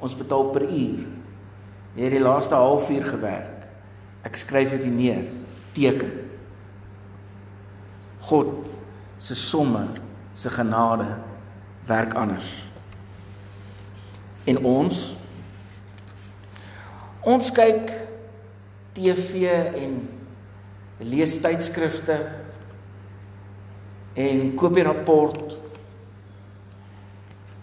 Ons 0.00 0.16
betaal 0.16 0.44
per 0.52 0.62
uur. 0.62 1.06
Jy 1.96 2.02
het 2.02 2.12
die 2.12 2.20
laaste 2.20 2.54
halfuur 2.54 3.06
gewerk. 3.06 3.57
Ek 4.28 4.36
skryf 4.36 4.74
dit 4.76 4.90
neer. 4.92 5.24
Teken. 5.72 6.12
God 8.28 8.68
se 9.18 9.34
somme, 9.34 9.86
se 10.36 10.50
genade 10.52 11.08
werk 11.88 12.14
anders. 12.14 12.50
En 14.44 14.60
ons 14.64 15.00
ons 17.28 17.50
kyk 17.52 17.90
TV 18.96 19.48
en 19.76 19.96
lees 21.04 21.34
tydskrifte 21.42 22.16
en 24.18 24.54
koop 24.56 24.76
'n 24.76 24.86
rapport 24.86 25.56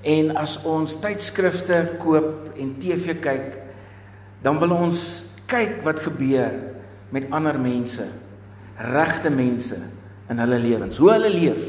en 0.03 0.36
as 0.38 0.57
ons 0.63 1.00
tydskrifte 1.01 1.98
koop 2.00 2.53
en 2.57 2.75
TV 2.77 3.17
kyk 3.19 3.57
dan 4.41 4.60
wil 4.60 4.72
ons 4.72 5.25
kyk 5.55 5.81
wat 5.85 6.03
gebeur 6.03 6.53
met 7.15 7.31
ander 7.31 7.57
mense 7.59 8.05
regte 8.75 9.31
mense 9.31 9.77
in 10.31 10.41
hulle 10.41 10.59
lewens 10.59 11.00
hoe 11.00 11.13
hulle 11.13 11.31
leef. 11.31 11.67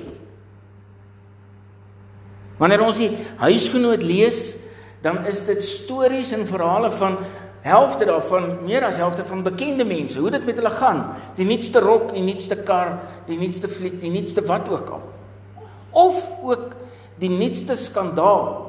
Wanneer 2.59 2.83
ons 2.87 2.99
die 2.99 3.13
huisgenoot 3.43 4.03
lees 4.07 4.57
dan 5.05 5.23
is 5.29 5.45
dit 5.47 5.61
stories 5.63 6.33
en 6.35 6.47
verhale 6.49 6.91
van 6.91 7.19
helfte 7.67 8.07
daarvan 8.09 8.49
meer 8.65 8.87
as 8.87 8.99
helfte 9.03 9.27
van 9.27 9.45
bekende 9.47 9.85
mense 9.87 10.19
hoe 10.23 10.33
dit 10.35 10.47
met 10.49 10.59
hulle 10.59 10.73
gaan. 10.73 11.03
Die 11.39 11.47
nuutste 11.47 11.83
rok 11.85 12.11
die 12.15 12.25
nuutste 12.27 12.59
kar 12.67 12.97
die 13.29 13.39
nuutste 13.39 13.71
fliek 13.71 14.01
die 14.03 14.11
nuutste 14.15 14.43
wat 14.49 14.71
ook 14.73 14.91
al. 14.99 15.05
Of 15.97 16.19
ook 16.43 16.75
die 17.21 17.31
nuutste 17.31 17.77
skandaal 17.79 18.65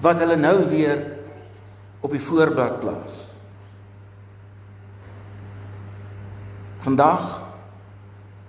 wat 0.00 0.20
hulle 0.22 0.38
nou 0.38 0.56
weer 0.70 1.17
op 2.00 2.10
die 2.10 2.22
voorblad 2.22 2.80
plaas 2.80 3.22
vandag 6.84 7.24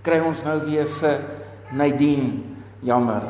kry 0.06 0.20
ons 0.24 0.44
nou 0.44 0.60
weer 0.68 0.88
vir 1.00 1.24
Nadine 1.72 2.44
jammer 2.82 3.26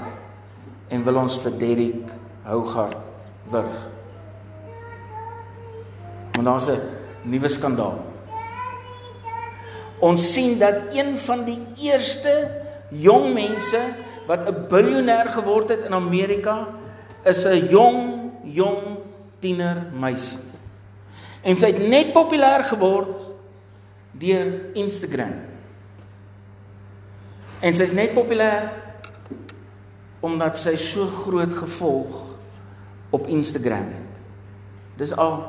en 0.89 1.03
wil 1.03 1.23
ons 1.23 1.39
vir 1.43 1.55
Derrick 1.61 2.11
Hougaard 2.43 2.99
wurg 3.49 3.87
Want 6.39 6.51
daar's 6.51 6.67
'n 6.67 6.81
nuwe 7.21 7.47
skandaal. 7.47 7.99
Ons 9.99 10.33
sien 10.33 10.59
dat 10.59 10.75
een 10.93 11.17
van 11.17 11.43
die 11.43 11.59
eerste 11.75 12.51
jong 12.89 13.33
mense 13.33 13.79
wat 14.27 14.47
'n 14.47 14.67
biljoenêr 14.67 15.29
geword 15.29 15.69
het 15.69 15.81
in 15.81 15.93
Amerika 15.93 16.67
is 17.23 17.45
'n 17.45 17.67
jong 17.67 18.31
jong 18.43 18.97
tiener 19.39 19.85
meisie. 19.93 20.39
En 21.43 21.57
sy 21.59 21.71
het 21.71 21.85
net 21.91 22.11
populêr 22.15 22.65
geword 22.67 23.29
deur 24.19 24.49
Instagram. 24.79 25.35
En 27.63 27.75
sy's 27.75 27.95
net 27.95 28.15
populêr 28.15 28.69
omdat 30.23 30.59
sy 30.59 30.75
so 30.79 31.07
groot 31.07 31.53
gevolg 31.55 32.17
op 33.15 33.27
Instagram 33.31 33.87
het. 33.95 34.19
Dis 34.99 35.15
al 35.15 35.39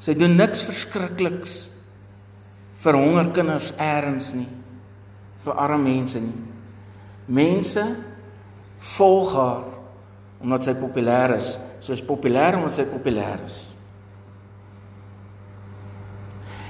Sy 0.00 0.14
doen 0.16 0.32
niks 0.32 0.62
verskrikliks 0.64 1.56
vir 2.80 2.96
honger 2.96 3.34
kinders 3.36 3.74
eers 3.76 4.32
nie. 4.36 4.48
vir 5.40 5.56
arme 5.56 5.88
mense 5.88 6.20
nie. 6.20 6.36
Mense 7.32 7.80
volg 8.96 9.30
haar 9.32 9.62
omdat 10.40 10.66
sy 10.66 10.74
populêr 10.76 11.32
is. 11.38 11.54
Sy 11.80 11.96
is 11.96 12.04
populêr 12.04 12.58
omdat 12.58 12.76
sy 12.76 12.86
populêr 12.88 13.40
is. 13.46 13.58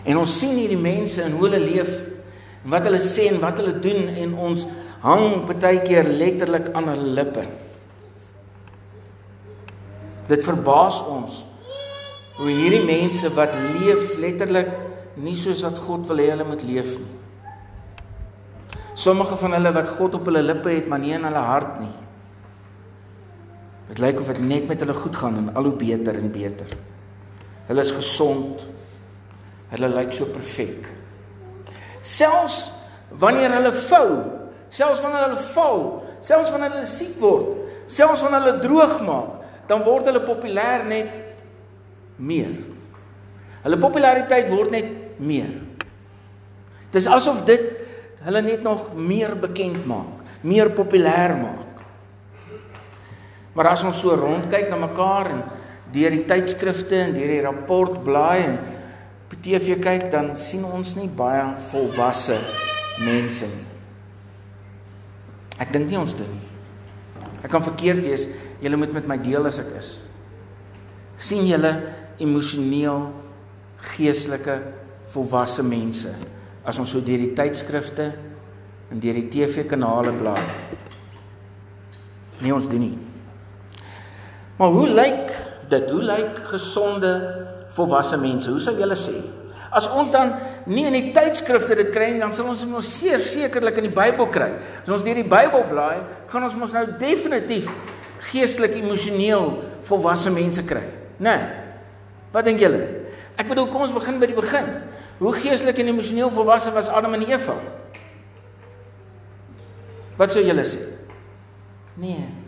En 0.06 0.20
ons 0.20 0.38
sien 0.40 0.56
hierdie 0.56 0.80
mense 0.80 1.20
en 1.22 1.34
hoe 1.36 1.48
hulle 1.48 1.60
leef 1.60 1.92
en 2.64 2.72
wat 2.72 2.86
hulle 2.88 3.00
sê 3.02 3.28
en 3.30 3.40
wat 3.42 3.60
hulle 3.60 3.76
doen 3.82 4.08
en 4.22 4.36
ons 4.48 4.66
hang 5.04 5.42
baie 5.48 5.80
keer 5.84 6.08
letterlik 6.08 6.70
aan 6.76 6.90
hulle 6.92 7.14
lippe. 7.18 7.44
Dit 10.30 10.44
verbaas 10.46 11.00
ons 11.10 11.40
hoe 12.40 12.48
hierdie 12.48 12.84
mense 12.86 13.28
wat 13.36 13.56
leef 13.76 14.14
letterlik 14.22 14.70
nie 15.20 15.34
soos 15.36 15.64
wat 15.66 15.80
God 15.84 16.06
wil 16.08 16.22
hê 16.22 16.30
hulle 16.32 16.46
moet 16.48 16.62
leef 16.64 16.94
nie. 17.00 17.16
Sommige 19.00 19.36
van 19.40 19.56
hulle 19.56 19.72
wat 19.72 19.88
God 19.96 20.14
op 20.18 20.28
hulle 20.28 20.42
lippe 20.44 20.70
het, 20.72 20.88
maar 20.88 21.00
nie 21.00 21.14
in 21.16 21.24
hulle 21.24 21.42
hart 21.44 21.78
nie. 21.80 21.92
Dit 23.90 23.99
lyk 23.99 24.20
of 24.23 24.28
dit 24.30 24.42
net 24.47 24.68
met 24.70 24.80
hulle 24.80 24.94
goed 24.94 25.16
gaan 25.18 25.38
en 25.40 25.49
al 25.59 25.66
hoe 25.66 25.76
beter 25.78 26.14
en 26.14 26.30
beter. 26.30 26.76
Hulle 27.66 27.82
is 27.82 27.90
gesond. 27.94 28.66
Hulle 29.73 29.88
lyk 29.90 30.12
so 30.14 30.30
perfek. 30.30 30.87
Selfs 32.06 32.70
wanneer 33.18 33.50
hulle 33.56 33.73
vou, 33.75 34.11
selfs 34.70 35.02
wanneer 35.02 35.26
hulle 35.26 35.42
val, 35.50 35.82
selfs 36.23 36.52
wanneer 36.54 36.76
hulle 36.76 36.88
siek 36.88 37.16
word, 37.20 37.56
selfs 37.90 38.23
wanneer 38.25 38.47
hulle 38.47 38.62
droog 38.62 38.94
maak, 39.06 39.40
dan 39.70 39.82
word 39.87 40.06
hulle 40.11 40.23
populêr 40.23 40.87
net 40.88 41.11
meer. 42.23 42.54
Hulle 43.64 43.78
populariteit 43.82 44.49
word 44.52 44.75
net 44.75 45.18
meer. 45.20 45.52
Dis 46.94 47.11
asof 47.11 47.42
dit 47.49 47.66
hulle 48.25 48.42
net 48.44 48.62
nog 48.66 48.92
meer 48.94 49.35
bekend 49.38 49.82
maak, 49.90 50.23
meer 50.47 50.70
populêr 50.76 51.35
maak. 51.38 51.69
Maar 53.54 53.73
as 53.73 53.83
ons 53.87 53.99
so 53.99 54.14
rondkyk 54.14 54.69
na 54.71 54.78
mekaar 54.78 55.30
en 55.35 55.40
deur 55.90 56.14
die 56.14 56.26
tydskrifte 56.28 56.99
en 57.09 57.16
deur 57.16 57.33
die 57.33 57.42
rapport 57.42 57.97
blaai 58.04 58.45
en 58.45 58.61
op 59.30 59.35
TV 59.42 59.76
kyk, 59.78 60.09
dan 60.11 60.33
sien 60.38 60.64
ons 60.66 60.97
nie 60.99 61.09
baie 61.09 61.42
volwasse 61.71 62.37
mense 63.07 63.47
nie. 63.47 63.66
Ek 65.61 65.71
dink 65.75 65.90
nie 65.90 65.99
ons 66.00 66.14
doen 66.16 66.30
nie. 66.30 66.47
Ek 67.45 67.50
kan 67.52 67.62
verkeerd 67.64 68.02
wees. 68.04 68.26
Julle 68.61 68.78
moet 68.80 68.95
met 68.97 69.09
my 69.09 69.16
deel 69.21 69.47
as 69.49 69.61
ek 69.62 69.75
is. 69.80 69.99
sien 71.21 71.45
julle 71.45 71.69
emosioneel 72.16 73.11
geestelike 73.92 74.54
volwasse 75.12 75.61
mense 75.61 76.09
as 76.64 76.78
ons 76.80 76.95
so 76.95 77.04
deur 77.04 77.21
die 77.21 77.35
tydskrifte 77.37 78.07
en 78.88 79.02
deur 79.02 79.19
die 79.21 79.28
TV-kanale 79.28 80.14
blaai. 80.16 80.40
Nee 82.40 82.57
ons 82.57 82.69
doen 82.73 82.87
nie. 82.87 83.09
Maar 84.60 84.68
hoe 84.68 84.88
lyk 84.88 85.30
dit? 85.68 85.90
Hoe 85.90 86.02
lyk 86.02 86.40
gesonde 86.50 87.46
volwasse 87.72 88.18
mense? 88.20 88.50
Hoe 88.50 88.60
sou 88.60 88.74
julle 88.76 88.96
sê? 88.98 89.14
As 89.72 89.86
ons 89.88 90.10
dan 90.12 90.34
nie 90.68 90.82
in 90.84 90.96
die 90.98 91.12
tydskrifte 91.16 91.78
dit 91.78 91.88
kry 91.94 92.10
nie, 92.10 92.20
dan 92.20 92.34
sal 92.36 92.50
ons 92.50 92.66
mos 92.68 92.90
seker 92.98 93.22
sekerlik 93.24 93.78
in 93.80 93.86
die 93.88 93.94
Bybel 93.94 94.28
kry. 94.28 94.50
As 94.82 94.90
ons 94.92 95.06
deur 95.06 95.16
die 95.16 95.24
Bybel 95.24 95.64
blaai, 95.70 96.02
gaan 96.28 96.44
ons 96.44 96.56
mos 96.60 96.74
nou 96.76 96.82
definitief 97.00 97.70
geestelik 98.32 98.76
emosioneel 98.82 99.54
volwasse 99.88 100.32
mense 100.34 100.66
kry. 100.68 100.84
Né? 101.16 101.30
Nee. 101.30 101.48
Wat 102.34 102.44
dink 102.44 102.60
julle? 102.60 102.82
Ek 103.40 103.48
bedoel, 103.48 103.70
kom 103.72 103.86
ons 103.86 103.96
begin 103.96 104.20
by 104.20 104.28
die 104.28 104.36
begin. 104.36 104.68
Hoe 105.22 105.32
geestelik 105.40 105.80
en 105.80 105.94
emosioneel 105.94 106.34
volwasse 106.36 106.74
was 106.76 106.92
Adam 106.92 107.16
en 107.16 107.24
Eva? 107.30 107.56
Wat 110.20 110.36
sou 110.36 110.44
julle 110.44 110.68
sê? 110.68 110.84
Nee. 111.96 112.39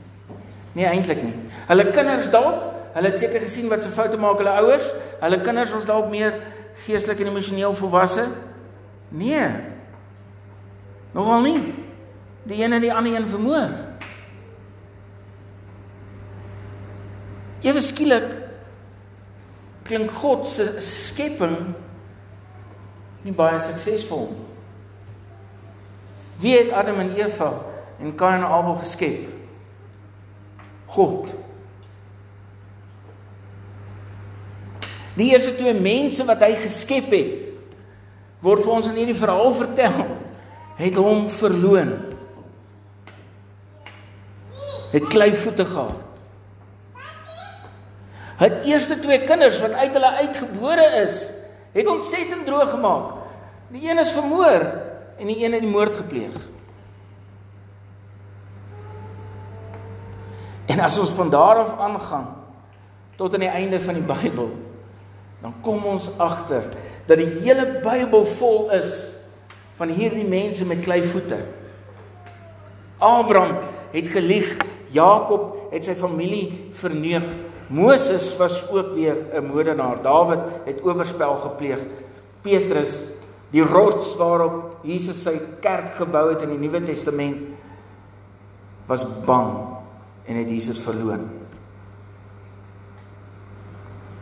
Nee, 0.73 0.87
eintlik 0.89 1.23
nie. 1.23 1.35
Hulle 1.69 1.91
kinders 1.93 2.31
dalk, 2.33 2.65
hulle 2.95 3.11
het 3.13 3.21
seker 3.21 3.45
gesien 3.45 3.69
wat 3.73 3.85
se 3.85 3.93
foute 3.93 4.17
maak 4.21 4.41
hulle 4.41 4.55
ouers. 4.63 4.89
Hulle 5.21 5.41
kinders 5.45 5.73
was 5.77 5.89
dalk 5.89 6.09
meer 6.13 6.39
geestelik 6.87 7.21
en 7.21 7.33
emosioneel 7.33 7.75
volwasse? 7.77 8.27
Nee. 9.09 9.49
Nogal 11.13 11.45
nie. 11.45 11.75
Die 12.49 12.63
een 12.63 12.73
en 12.73 12.81
die 12.81 12.93
ander 12.95 13.15
een 13.17 13.29
vermoor. 13.29 13.75
Ewe 17.63 17.81
skielik 17.81 18.33
klink 19.87 20.11
God 20.23 20.49
se 20.51 20.65
skepping 20.83 21.55
nie 23.23 23.35
baie 23.37 23.61
suksesvol 23.63 24.27
nie. 24.33 24.49
Wie 26.43 26.57
het 26.57 26.73
Adam 26.75 26.99
en 26.99 27.15
Eva 27.15 27.53
en 28.01 28.15
Kain 28.19 28.41
en 28.41 28.49
Abel 28.51 28.75
geskep? 28.75 29.29
God. 30.93 31.33
Die 35.17 35.31
eerste 35.33 35.55
twee 35.57 35.75
mense 35.77 36.25
wat 36.29 36.45
hy 36.45 36.55
geskep 36.61 37.11
het, 37.13 37.51
word 38.43 38.65
vir 38.65 38.75
ons 38.75 38.89
in 38.91 38.99
hierdie 39.01 39.17
verhaal 39.17 39.53
vertel, 39.55 39.99
het 40.79 40.97
hom 41.01 41.29
verloon. 41.33 41.93
Het 44.93 45.09
kleivoete 45.13 45.65
gehad. 45.69 46.01
Het 48.43 48.65
eerste 48.67 48.99
twee 49.01 49.23
kinders 49.25 49.61
wat 49.63 49.77
uit 49.79 49.93
hulle 49.95 50.13
uitgebore 50.25 50.87
is, 51.05 51.29
het 51.73 51.89
ontsettend 51.89 52.45
droog 52.49 52.73
gemaak. 52.75 53.13
Die 53.73 53.87
een 53.89 54.01
is 54.03 54.13
vermoor 54.13 54.65
en 55.19 55.31
die 55.31 55.39
een 55.45 55.55
het 55.55 55.63
die 55.65 55.71
moord 55.71 55.97
gepleeg. 55.97 56.52
En 60.67 60.81
as 60.81 60.99
ons 60.99 61.11
van 61.11 61.31
daar 61.31 61.65
af 61.65 61.79
aangaan 61.79 62.29
tot 63.17 63.35
aan 63.35 63.45
die 63.45 63.49
einde 63.49 63.81
van 63.81 63.95
die 63.95 64.07
Bybel, 64.07 64.51
dan 65.43 65.55
kom 65.61 65.85
ons 65.85 66.11
agter 66.23 66.65
dat 67.07 67.19
die 67.19 67.29
hele 67.43 67.81
Bybel 67.83 68.25
vol 68.39 68.71
is 68.75 69.11
van 69.79 69.91
hierdie 69.91 70.27
mense 70.29 70.67
met 70.67 70.85
klei 70.85 71.03
voete. 71.03 71.41
Abraham 73.03 73.59
het 73.93 74.09
gelieg, 74.09 74.55
Jakob 74.95 75.73
het 75.73 75.89
sy 75.89 75.97
familie 75.99 76.71
verneuk. 76.77 77.27
Moses 77.73 78.29
was 78.39 78.63
ook 78.71 78.95
weer 78.95 79.17
'n 79.35 79.47
moordenaar. 79.47 80.03
Dawid 80.03 80.41
het 80.65 80.85
oorspel 80.85 81.37
gepleeg. 81.37 81.81
Petrus, 82.43 83.03
die 83.51 83.63
rots 83.63 84.17
waarop 84.17 84.77
Jesus 84.83 85.23
sy 85.23 85.41
kerk 85.61 85.95
gebou 85.95 86.31
het 86.31 86.43
in 86.43 86.49
die 86.49 86.59
Nuwe 86.59 86.83
Testament, 86.83 87.37
was 88.87 89.07
bang 89.25 89.72
en 90.27 90.37
het 90.37 90.51
Jesus 90.51 90.81
verloon. 90.81 91.27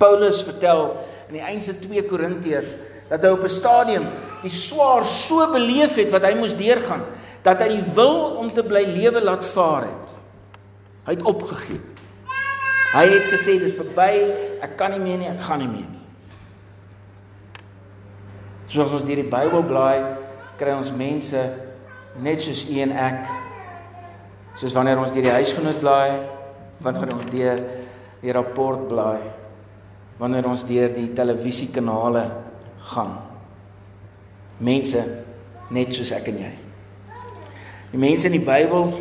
Paulus 0.00 0.42
vertel 0.42 0.94
in 1.28 1.36
die 1.38 1.44
eindse 1.44 1.76
2 1.78 2.04
Korintiërs 2.08 2.72
dat 3.10 3.24
hy 3.26 3.30
op 3.34 3.44
'n 3.44 3.52
stadium 3.52 4.06
die 4.42 4.50
swaar 4.50 5.04
so 5.04 5.52
beleef 5.52 5.94
het 5.94 6.10
wat 6.10 6.24
hy 6.24 6.34
moes 6.34 6.56
deurgaan 6.56 7.04
dat 7.42 7.60
hy 7.60 7.68
die 7.68 7.92
wil 7.94 8.36
om 8.40 8.52
te 8.52 8.62
bly 8.62 8.84
lewe 8.84 9.20
laat 9.24 9.44
vaar 9.44 9.88
het. 9.88 10.14
Hy 11.06 11.12
het 11.16 11.22
opgegee. 11.22 11.80
Hy 12.92 13.06
het 13.06 13.28
gesê 13.32 13.56
dis 13.60 13.76
verby, 13.78 14.12
ek 14.60 14.76
kan 14.76 14.90
nie 14.90 15.00
meer 15.00 15.18
nie, 15.18 15.28
ek 15.30 15.40
gaan 15.46 15.62
nie 15.62 15.70
meer 15.70 15.88
nie. 15.88 16.00
Soos 18.70 18.90
ons 18.90 19.04
deur 19.06 19.16
die 19.16 19.30
Bybel 19.30 19.62
blaai, 19.66 20.16
kry 20.58 20.74
ons 20.76 20.92
mense 20.92 21.40
net 22.20 22.42
soos 22.42 22.64
u 22.68 22.80
en 22.82 22.92
ek. 22.92 23.24
Soos 24.60 24.76
wanneer 24.76 25.00
ons 25.00 25.12
deur 25.14 25.24
die 25.24 25.32
huisgenoot 25.32 25.80
blaai, 25.80 26.20
wanneer 26.84 27.14
ons 27.16 27.28
deur 27.32 27.62
die 28.20 28.34
rapport 28.36 28.84
blaai 28.90 29.40
wanneer 30.20 30.44
ons 30.50 30.66
deur 30.68 30.92
die 30.92 31.08
televisiekanale 31.16 32.26
gaan. 32.92 33.14
Mense 34.60 35.00
net 35.72 35.94
soos 35.96 36.12
ek 36.12 36.28
en 36.34 36.42
jy. 36.42 36.50
Die 37.94 38.00
mense 38.00 38.28
in 38.28 38.36
die 38.36 38.44
Bybel 38.44 38.92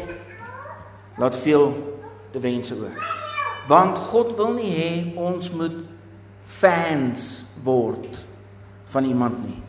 laat 1.19 1.35
veel 1.43 1.67
te 2.31 2.39
wense 2.41 2.77
oor. 2.79 2.95
Want 3.67 3.99
God 4.09 4.31
wil 4.39 4.55
nie 4.55 4.71
hê 4.71 4.91
ons 5.19 5.51
moet 5.51 5.75
fans 6.47 7.27
word 7.67 8.23
van 8.93 9.05
iemand 9.05 9.43
nie. 9.43 9.59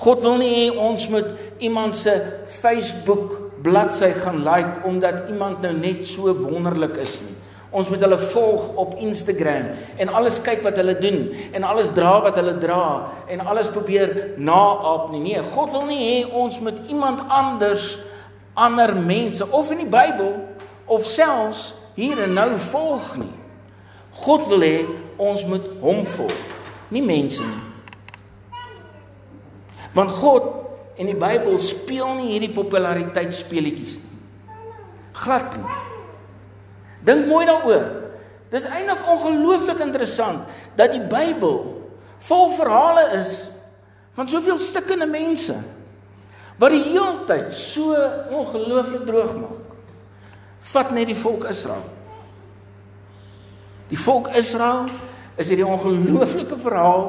God 0.00 0.22
wil 0.24 0.38
nie 0.40 0.52
hê 0.54 0.68
ons 0.78 1.08
moet 1.12 1.34
iemand 1.58 1.98
se 1.98 2.14
Facebook 2.46 3.49
bladsy 3.62 4.12
gaan 4.22 4.42
like 4.44 4.80
omdat 4.84 5.28
iemand 5.28 5.60
nou 5.60 5.72
net 5.76 6.06
so 6.06 6.32
wonderlik 6.34 6.96
is 6.96 7.20
nie. 7.24 7.36
Ons 7.70 7.88
moet 7.88 8.02
hulle 8.02 8.18
volg 8.18 8.64
op 8.82 8.96
Instagram 8.98 9.68
en 10.02 10.08
alles 10.18 10.40
kyk 10.42 10.64
wat 10.66 10.78
hulle 10.80 10.96
doen 10.98 11.28
en 11.54 11.66
alles 11.66 11.92
dra 11.94 12.16
wat 12.24 12.38
hulle 12.40 12.56
dra 12.58 12.84
en 13.30 13.44
alles 13.46 13.70
probeer 13.70 14.34
naap 14.36 15.12
nie. 15.12 15.20
Nee, 15.22 15.42
God 15.54 15.76
wil 15.76 15.86
nie 15.86 16.00
hê 16.02 16.16
ons 16.34 16.58
moet 16.58 16.80
iemand 16.90 17.22
anders 17.28 17.92
ander 18.58 18.96
mense 18.96 19.46
of 19.54 19.70
in 19.70 19.84
die 19.84 19.90
Bybel 19.90 20.34
of 20.90 21.06
selfs 21.06 21.74
hier 21.94 22.18
en 22.24 22.34
nou 22.34 22.50
volg 22.72 23.14
nie. 23.22 23.34
God 24.24 24.48
wil 24.50 24.66
hê 24.66 24.76
ons 25.20 25.44
moet 25.46 25.66
hom 25.80 26.02
volg, 26.16 26.56
nie 26.90 27.04
mense 27.06 27.44
nie. 27.46 27.68
Want 29.94 30.10
God 30.10 30.69
en 31.00 31.08
die 31.08 31.16
Bybel 31.16 31.56
speel 31.64 32.12
nie 32.18 32.34
hierdie 32.34 32.52
populariteitsspeletjies 32.52 33.98
nie. 34.02 34.18
Glad 35.16 35.56
nie. 35.56 35.78
Dink 37.08 37.24
mooi 37.30 37.46
daaroor. 37.48 37.86
Dis 38.52 38.66
eintlik 38.68 39.06
ongelooflik 39.08 39.80
interessant 39.80 40.44
dat 40.76 40.92
die 40.92 41.02
Bybel 41.02 41.62
vol 42.20 42.50
verhale 42.52 43.06
is 43.16 43.48
van 44.16 44.28
soveel 44.28 44.58
stikkende 44.60 45.08
mense 45.08 45.56
wat 46.60 46.74
die 46.74 46.82
heeltyd 46.90 47.54
so 47.56 47.96
ongelooflik 48.36 49.06
droog 49.08 49.32
maak. 49.38 49.76
Vat 50.70 50.90
net 50.92 51.08
die 51.08 51.16
volk 51.16 51.46
Israel. 51.48 51.86
Die 53.88 53.98
volk 53.98 54.28
Israel 54.36 54.90
is 55.40 55.48
hierdie 55.48 55.64
ongelooflike 55.64 56.58
verhaal 56.60 57.06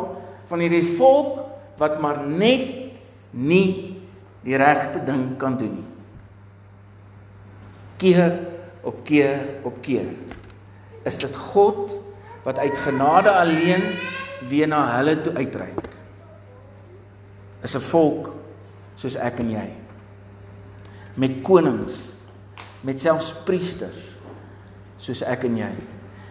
van 0.47 0.63
hierdie 0.63 0.85
volk 0.95 1.41
wat 1.81 1.99
maar 1.99 2.21
net 2.23 2.80
nie 3.31 3.97
die 4.43 4.57
regte 4.57 5.01
ding 5.05 5.37
kan 5.39 5.57
doen 5.57 5.73
nie. 5.77 5.89
Keer 8.01 8.39
op 8.81 9.03
keer 9.05 9.61
op 9.67 9.77
keer 9.85 10.09
is 11.05 11.17
dit 11.21 11.35
God 11.53 11.93
wat 12.45 12.57
uit 12.57 12.77
genade 12.77 13.31
alleen 13.31 13.83
weer 14.49 14.67
na 14.67 14.83
hulle 14.97 15.15
toe 15.21 15.33
uitreik. 15.37 15.85
Is 17.61 17.75
'n 17.75 17.81
volk 17.81 18.33
soos 18.95 19.15
ek 19.15 19.39
en 19.39 19.49
jy. 19.49 19.69
Met 21.13 21.41
konings, 21.41 22.09
met 22.81 23.01
selfs 23.01 23.33
priesters 23.45 24.15
soos 24.97 25.21
ek 25.21 25.43
en 25.43 25.57
jy. 25.57 25.73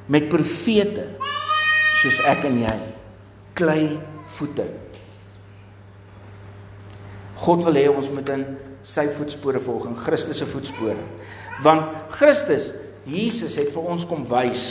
Met 0.06 0.28
profete 0.28 1.06
soos 2.02 2.20
ek 2.26 2.44
en 2.44 2.58
jy. 2.58 2.78
Klei 3.54 3.98
voete. 4.24 4.89
God 7.40 7.64
wil 7.64 7.78
hê 7.78 7.88
ons 7.88 8.10
moet 8.12 8.28
in 8.34 8.44
sy 8.84 9.06
voetspore 9.16 9.60
volg, 9.64 9.86
in 9.88 9.96
Christus 9.96 10.40
se 10.42 10.48
voetspore. 10.48 11.00
Want 11.64 11.92
Christus, 12.12 12.70
Jesus 13.08 13.56
het 13.60 13.70
vir 13.72 13.86
ons 13.92 14.04
kom 14.08 14.26
wys 14.28 14.66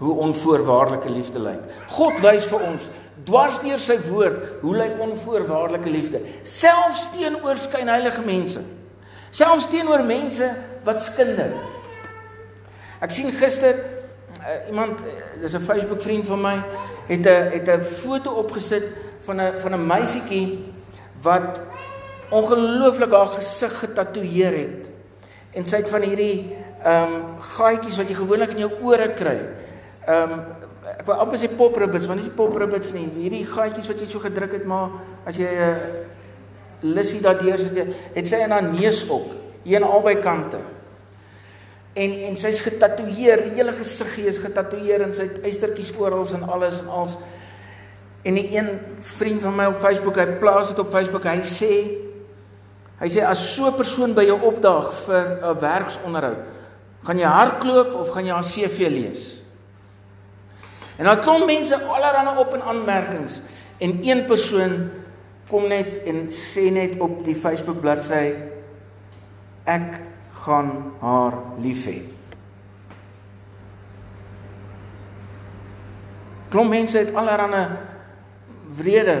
hoe 0.00 0.14
onvoorwaardelike 0.24 1.12
liefde 1.12 1.40
lyk. 1.40 1.64
God 1.92 2.20
wys 2.24 2.48
vir 2.48 2.64
ons 2.68 2.88
dwars 3.24 3.60
deur 3.60 3.80
sy 3.80 3.98
woord 4.06 4.60
hoe 4.62 4.74
lyk 4.76 5.00
onvoorwaardelike 5.04 5.92
liefde, 5.92 6.20
selfs 6.48 7.08
teenoor 7.14 7.60
skynheilige 7.60 8.24
mense. 8.24 8.62
Selfs 9.30 9.68
teenoor 9.70 10.04
mense 10.04 10.48
wat 10.84 11.04
skinder. 11.04 11.52
Ek 13.00 13.12
sien 13.16 13.32
gister 13.32 13.76
uh, 14.40 14.56
iemand 14.68 15.00
uh, 15.04 15.12
dis 15.40 15.54
'n 15.56 15.64
Facebook 15.64 16.00
vriend 16.02 16.26
van 16.26 16.40
my 16.40 16.56
het 17.08 17.26
'n 17.26 17.52
het 17.56 17.68
'n 17.68 17.80
foto 17.80 18.30
opgesit 18.40 18.84
van 19.20 19.40
'n 19.40 19.60
van 19.60 19.74
'n 19.74 19.86
meisietjie 19.86 20.64
wat 21.22 21.62
ongelooflik 22.30 23.12
haar 23.14 23.34
gesig 23.36 23.74
getatoeëer 23.82 24.56
het 24.58 24.90
en 25.56 25.66
sy 25.66 25.82
het 25.82 25.90
van 25.90 26.04
hierdie 26.06 26.34
ehm 26.80 27.14
um, 27.14 27.24
gaatjies 27.58 27.98
wat 28.00 28.08
jy 28.08 28.16
gewoonlik 28.16 28.54
in 28.54 28.62
jou 28.64 28.70
ore 28.88 29.10
kry. 29.18 29.36
Ehm 30.06 30.36
um, 30.36 30.44
ek 30.90 31.04
wou 31.06 31.16
amper 31.22 31.38
sê 31.38 31.50
pop 31.56 31.76
ribbits, 31.76 32.06
maar 32.08 32.16
nie 32.16 32.24
die 32.24 32.34
pop 32.34 32.56
ribbits 32.56 32.94
nie. 32.96 33.04
Hierdie 33.18 33.44
gaatjies 33.46 33.90
wat 33.90 34.00
jy 34.00 34.06
so 34.08 34.22
gedruk 34.22 34.54
het, 34.56 34.64
maar 34.64 34.96
as 35.28 35.38
jy 35.38 35.50
'n 35.50 35.68
uh, 35.68 36.94
lissie 36.96 37.20
daardeur 37.20 37.58
sit, 37.58 37.76
het 38.14 38.28
sy 38.28 38.40
in 38.40 38.50
haar 38.50 38.64
neus 38.64 39.04
ook, 39.10 39.34
hier 39.64 39.82
aan 39.82 39.90
albei 39.90 40.16
kante. 40.20 40.58
En 41.92 42.10
en 42.30 42.36
sy's 42.36 42.60
getatoeëer, 42.60 43.44
die 43.50 43.58
hele 43.60 43.72
gesiggie 43.72 44.26
is 44.26 44.38
getatoeëer 44.38 45.02
en 45.02 45.14
sy 45.14 45.22
het 45.22 45.42
eystertjies 45.44 45.92
oral 45.98 46.24
en 46.34 46.48
alles 46.48 46.80
en 46.80 46.88
als 46.88 47.18
En 48.22 48.34
'n 48.34 48.48
een 48.52 48.68
vriend 49.00 49.40
van 49.40 49.54
my 49.54 49.64
op 49.64 49.78
Facebook, 49.78 50.16
hy 50.16 50.26
plaas 50.26 50.68
dit 50.68 50.78
op 50.78 50.90
Facebook. 50.90 51.24
Hy 51.24 51.40
sê 51.40 51.72
Hy 53.00 53.08
sê 53.08 53.24
as 53.24 53.40
so 53.56 53.66
'n 53.66 53.76
persoon 53.76 54.14
by 54.14 54.24
jou 54.28 54.38
opdaag 54.44 54.92
vir 55.06 55.40
'n 55.40 55.58
werksonderhoud, 55.60 56.40
gaan 57.04 57.18
jy 57.18 57.24
hardloop 57.26 57.94
of 57.94 58.10
gaan 58.10 58.26
jy 58.26 58.32
haar 58.32 58.44
CV 58.44 58.88
lees? 58.88 59.40
En 60.98 61.04
dan 61.04 61.20
kom 61.20 61.46
mense 61.46 61.74
allerlei 61.74 62.38
op 62.38 62.54
en 62.54 62.62
aanmerkings 62.62 63.40
en 63.78 64.00
een 64.04 64.26
persoon 64.26 64.90
kom 65.48 65.68
net 65.68 66.04
en 66.04 66.28
sê 66.28 66.70
net 66.70 67.00
op 67.00 67.24
die 67.24 67.34
Facebook 67.34 67.80
bladsy 67.80 68.34
ek 69.64 70.00
gaan 70.44 70.92
haar 71.00 71.32
lief 71.58 71.86
hê. 71.86 72.02
Klom 76.50 76.68
mense 76.68 76.98
het 76.98 77.14
allerlei 77.14 77.66
vrede 78.76 79.16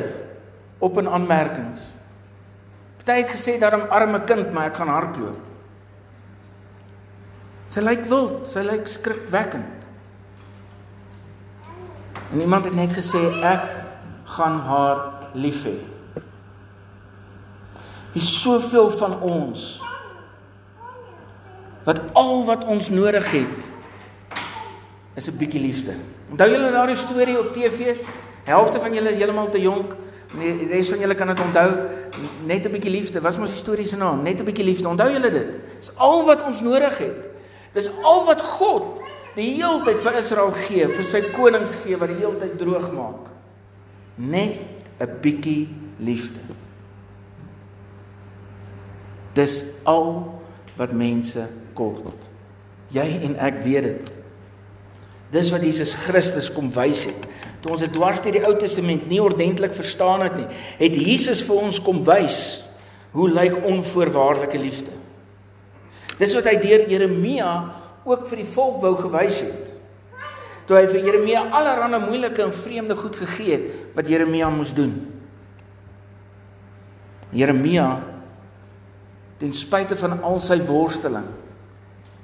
op 0.78 0.98
en 0.98 1.08
aanmerkings. 1.08 1.99
Party 3.00 3.22
het 3.22 3.30
gesê 3.32 3.56
daarom 3.58 3.88
arme 3.88 4.20
kind, 4.28 4.52
maar 4.52 4.68
ek 4.68 4.76
gaan 4.76 4.90
hardloop. 4.92 5.38
Sy 7.72 7.80
lyk 7.80 8.02
wild, 8.10 8.42
sy 8.50 8.60
lyk 8.66 8.88
skrikwekkend. 8.90 9.86
En 12.30 12.42
iemand 12.44 12.68
het 12.68 12.76
net 12.76 12.92
gesê 12.92 13.22
ek 13.46 13.64
gaan 14.36 14.60
haar 14.66 15.00
lief 15.32 15.64
hê. 15.64 15.78
Is 18.18 18.26
soveel 18.42 18.90
van 19.00 19.16
ons 19.22 19.80
wat 21.86 22.02
al 22.12 22.44
wat 22.44 22.66
ons 22.68 22.90
nodig 22.92 23.24
het 23.32 23.70
is 25.16 25.30
'n 25.30 25.38
bietjie 25.38 25.60
liefde. 25.60 25.94
Onthou 26.30 26.50
julle 26.50 26.70
daardie 26.70 26.96
storie 26.96 27.38
op 27.38 27.54
TV? 27.54 27.96
Helfte 28.44 28.80
van 28.80 28.94
julle 28.94 29.08
is 29.08 29.16
heeltemal 29.16 29.48
te 29.48 29.60
jonk. 29.60 29.96
Nee, 30.38 30.66
res 30.70 30.90
van 30.92 31.00
julle 31.02 31.14
kan 31.18 31.32
dit 31.32 31.40
onthou. 31.42 31.70
Net 32.46 32.66
'n 32.66 32.70
bietjie 32.70 32.90
liefde. 32.90 33.20
Wat 33.20 33.32
is 33.32 33.38
mos 33.38 33.50
die 33.50 33.58
storie 33.58 33.86
se 33.86 33.96
naam? 33.96 34.22
Net 34.22 34.40
'n 34.40 34.44
bietjie 34.44 34.64
liefde. 34.64 34.88
Onthou 34.88 35.10
julle 35.10 35.30
dit? 35.30 35.56
Dis 35.78 35.96
al 35.96 36.24
wat 36.24 36.44
ons 36.44 36.60
nodig 36.60 36.98
het. 36.98 37.28
Dis 37.72 37.90
al 38.02 38.24
wat 38.24 38.40
God 38.40 39.02
die 39.34 39.54
heeltyd 39.54 40.00
vir 40.00 40.16
Israel 40.18 40.50
gee, 40.50 40.88
vir 40.88 41.04
sy 41.04 41.20
konings 41.34 41.74
gee 41.74 41.96
wat 41.96 42.08
die 42.08 42.18
heeltyd 42.18 42.58
droog 42.58 42.92
maak. 42.92 43.30
Net 44.14 44.58
'n 45.00 45.18
bietjie 45.20 45.68
liefde. 45.98 46.40
Dis 49.32 49.64
al 49.84 50.40
wat 50.76 50.92
mense 50.92 51.48
kort. 51.74 52.28
Jy 52.88 53.20
en 53.22 53.36
ek 53.36 53.62
weet 53.62 53.82
dit. 53.82 54.10
Dis 55.30 55.50
wat 55.50 55.62
Jesus 55.62 55.94
Christus 55.94 56.52
kom 56.52 56.72
wys 56.74 57.04
het. 57.04 57.29
Toe 57.60 57.74
ons 57.74 57.82
dit 57.84 57.92
dwars 57.92 58.22
deur 58.24 58.36
die 58.38 58.46
Ou 58.48 58.54
Testament 58.56 59.08
nie 59.10 59.20
ordentlik 59.20 59.74
verstaan 59.76 60.24
het 60.24 60.38
nie, 60.38 60.48
het 60.80 60.96
Jesus 60.96 61.42
vir 61.44 61.60
ons 61.60 61.80
kom 61.84 62.00
wys 62.06 62.40
hoe 63.12 63.28
lyk 63.28 63.58
onvoorwaardelike 63.66 64.60
liefde. 64.60 64.94
Dis 66.20 66.34
wat 66.36 66.48
hy 66.48 66.56
deur 66.62 66.86
Jeremia 66.88 67.50
ook 68.04 68.26
vir 68.28 68.42
die 68.42 68.50
volk 68.54 68.80
wou 68.84 68.94
gewys 69.00 69.42
het. 69.44 69.66
Toe 70.68 70.78
hy 70.78 70.86
vir 70.88 71.08
Jeremia 71.08 71.42
allerlei 71.56 71.98
moeilike 72.04 72.44
en 72.44 72.54
vreemde 72.54 72.96
goed 72.96 73.16
gegee 73.18 73.56
het 73.56 73.96
wat 73.96 74.08
Jeremia 74.08 74.50
moes 74.54 74.72
doen. 74.76 74.94
Jeremia 77.34 77.88
ten 79.40 79.52
spyte 79.56 79.96
van 79.96 80.20
al 80.26 80.38
sy 80.44 80.58
worsteling 80.68 81.28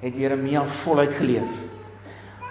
het 0.02 0.16
Jeremia 0.20 0.64
voluit 0.82 1.14
geleef. 1.16 1.64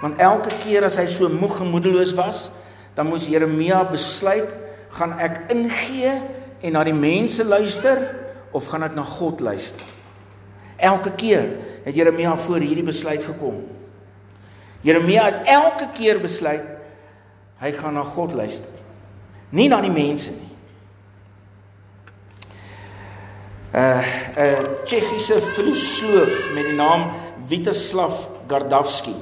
Want 0.02 0.20
elke 0.20 0.58
keer 0.64 0.88
as 0.88 0.98
hy 1.00 1.06
so 1.10 1.30
moeg 1.30 1.60
en 1.62 1.70
moedeloos 1.72 2.16
was, 2.18 2.48
dan 2.96 3.10
moes 3.10 3.28
Jeremia 3.28 3.84
besluit, 3.90 4.56
gaan 4.96 5.18
ek 5.20 5.50
ingee 5.52 6.14
en 6.64 6.76
na 6.78 6.84
die 6.88 6.96
mense 6.96 7.44
luister 7.44 8.00
of 8.56 8.70
gaan 8.72 8.88
ek 8.88 8.96
na 8.96 9.04
God 9.04 9.44
luister? 9.44 9.84
Elke 10.78 11.12
keer 11.16 11.50
het 11.86 11.96
Jeremia 11.96 12.36
voor 12.40 12.64
hierdie 12.64 12.86
besluit 12.88 13.24
gekom. 13.24 13.62
Jeremia 14.86 15.28
het 15.28 15.52
elke 15.52 15.90
keer 15.98 16.20
besluit 16.24 16.66
hy 17.60 17.72
gaan 17.76 17.96
na 17.96 18.04
God 18.04 18.36
luister. 18.36 18.72
Nie 19.56 19.70
na 19.72 19.80
die 19.84 19.94
mense 19.94 20.32
nie. 20.32 20.52
'n 23.76 23.78
uh, 23.78 24.08
'n 24.36 24.40
uh, 24.40 24.84
Tsjechiese 24.84 25.42
filosoof 25.42 26.54
met 26.54 26.64
die 26.64 26.76
naam 26.76 27.12
Witoslav 27.48 28.14
Gardavsky. 28.48 29.16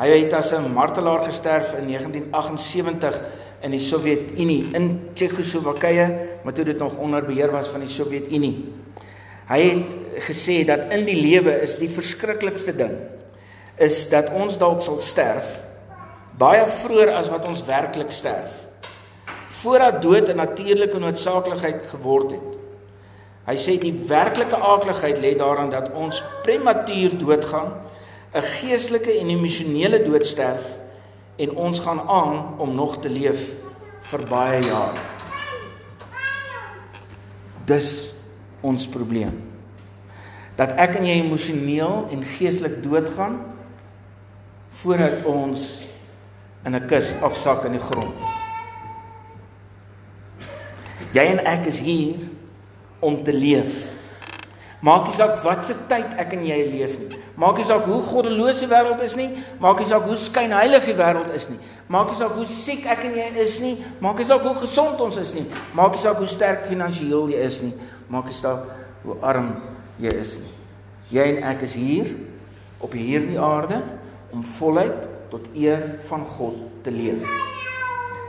Hy 0.00 0.08
het 0.22 0.32
as 0.32 0.52
'n 0.52 0.72
martelaar 0.72 1.24
gesterf 1.24 1.74
in 1.76 1.86
1978 1.86 3.22
in 3.60 3.70
die 3.70 3.78
Sowjetunie 3.78 4.68
in 4.72 5.10
Tsjechoslowakye, 5.12 6.18
maar 6.42 6.52
toe 6.52 6.64
dit 6.64 6.78
nog 6.78 6.96
onder 6.96 7.24
beheer 7.24 7.50
was 7.50 7.68
van 7.68 7.80
die 7.80 7.88
Sowjetunie. 7.88 8.72
Hy 9.48 9.60
het 9.68 9.96
gesê 10.24 10.64
dat 10.64 10.88
in 10.88 11.04
die 11.04 11.20
lewe 11.20 11.60
is 11.60 11.76
die 11.76 11.90
verskriklikste 11.90 12.76
ding 12.76 12.96
is 13.76 14.08
dat 14.08 14.32
ons 14.32 14.58
dalk 14.58 14.82
sal 14.82 15.00
sterf 15.00 15.60
baie 16.40 16.64
vroeër 16.66 17.12
as 17.18 17.28
wat 17.28 17.48
ons 17.48 17.64
werklik 17.66 18.12
sterf. 18.12 18.52
Voordat 19.60 20.02
dood 20.02 20.28
'n 20.28 20.36
natuurlike 20.36 20.98
noodsaaklikheid 20.98 21.86
geword 21.86 22.30
het. 22.30 22.50
Hy 23.46 23.56
sê 23.56 23.78
die 23.78 23.92
werklike 24.06 24.56
aakligheid 24.56 25.18
lê 25.18 25.36
daarin 25.36 25.70
dat 25.70 25.90
ons 25.92 26.22
prematuur 26.42 27.18
doodgaan, 27.18 27.72
'n 28.34 28.42
geestelike 28.42 29.18
en 29.18 29.28
emosionele 29.28 30.02
dood 30.02 30.26
sterf 30.26 30.64
en 31.36 31.56
ons 31.56 31.80
gaan 31.80 32.00
aan 32.00 32.58
om 32.58 32.74
nog 32.74 33.00
te 33.00 33.10
leef 33.10 33.52
vir 34.00 34.26
baie 34.28 34.60
jare. 34.62 35.02
Dis 37.64 38.14
ons 38.60 38.88
probleem. 38.88 39.34
Dat 40.56 40.76
ek 40.76 40.98
en 41.00 41.06
jy 41.06 41.16
emosioneel 41.24 42.06
en 42.12 42.24
geestelik 42.36 42.82
doodgaan 42.84 43.40
voordat 44.68 45.24
ons 45.24 45.86
in 46.64 46.76
'n 46.76 46.86
kus 46.86 47.16
afsak 47.22 47.64
in 47.64 47.72
die 47.72 47.86
grond. 47.86 48.14
Jy 51.12 51.22
en 51.22 51.44
ek 51.46 51.66
is 51.66 51.78
hier 51.78 52.16
om 53.00 53.22
te 53.24 53.32
leef. 53.32 53.99
Maak 54.80 55.10
nie 55.10 55.12
saak 55.12 55.42
wat 55.44 55.64
se 55.64 55.74
tyd 55.90 56.14
ek 56.16 56.30
en 56.32 56.44
jy 56.48 56.56
leef 56.72 56.94
nie. 56.96 57.18
Maak 57.36 57.58
nie 57.60 57.66
saak 57.68 57.84
hoe 57.84 57.98
goddelose 58.00 58.64
wêreld 58.70 59.02
is 59.04 59.12
nie, 59.18 59.28
maak 59.60 59.82
nie 59.82 59.88
saak 59.90 60.06
hoe 60.08 60.16
skynheilig 60.16 60.86
die 60.88 60.96
wêreld 60.96 61.28
is 61.36 61.50
nie. 61.52 61.58
Maak 61.92 62.08
nie 62.08 62.16
saak 62.16 62.32
hoe 62.38 62.46
siek 62.48 62.88
ek 62.88 63.04
en 63.10 63.18
jy 63.18 63.26
is 63.44 63.58
nie, 63.60 63.74
maak 64.00 64.16
nie 64.16 64.28
saak 64.28 64.46
hoe 64.48 64.54
gesond 64.62 65.02
ons 65.04 65.20
is 65.20 65.34
nie. 65.36 65.44
Maak 65.76 65.98
nie 65.98 66.00
saak 66.00 66.16
hoe 66.16 66.30
sterk 66.30 66.64
finansiëel 66.70 67.34
jy 67.34 67.44
is 67.44 67.60
nie, 67.66 67.74
maak 68.08 68.32
nie 68.32 68.38
saak 68.40 68.64
hoe 69.04 69.20
arm 69.20 69.52
jy 70.00 70.16
is 70.16 70.38
nie. 70.40 70.56
Jy 71.12 71.28
en 71.34 71.44
ek 71.52 71.68
is 71.68 71.76
hier 71.76 72.14
op 72.80 72.96
hierdie 72.96 73.36
aarde 73.36 73.82
om 74.32 74.44
voluit 74.56 75.08
tot 75.28 75.44
eer 75.52 76.00
van 76.08 76.24
God 76.24 76.56
te 76.86 76.92
leef. 76.94 77.26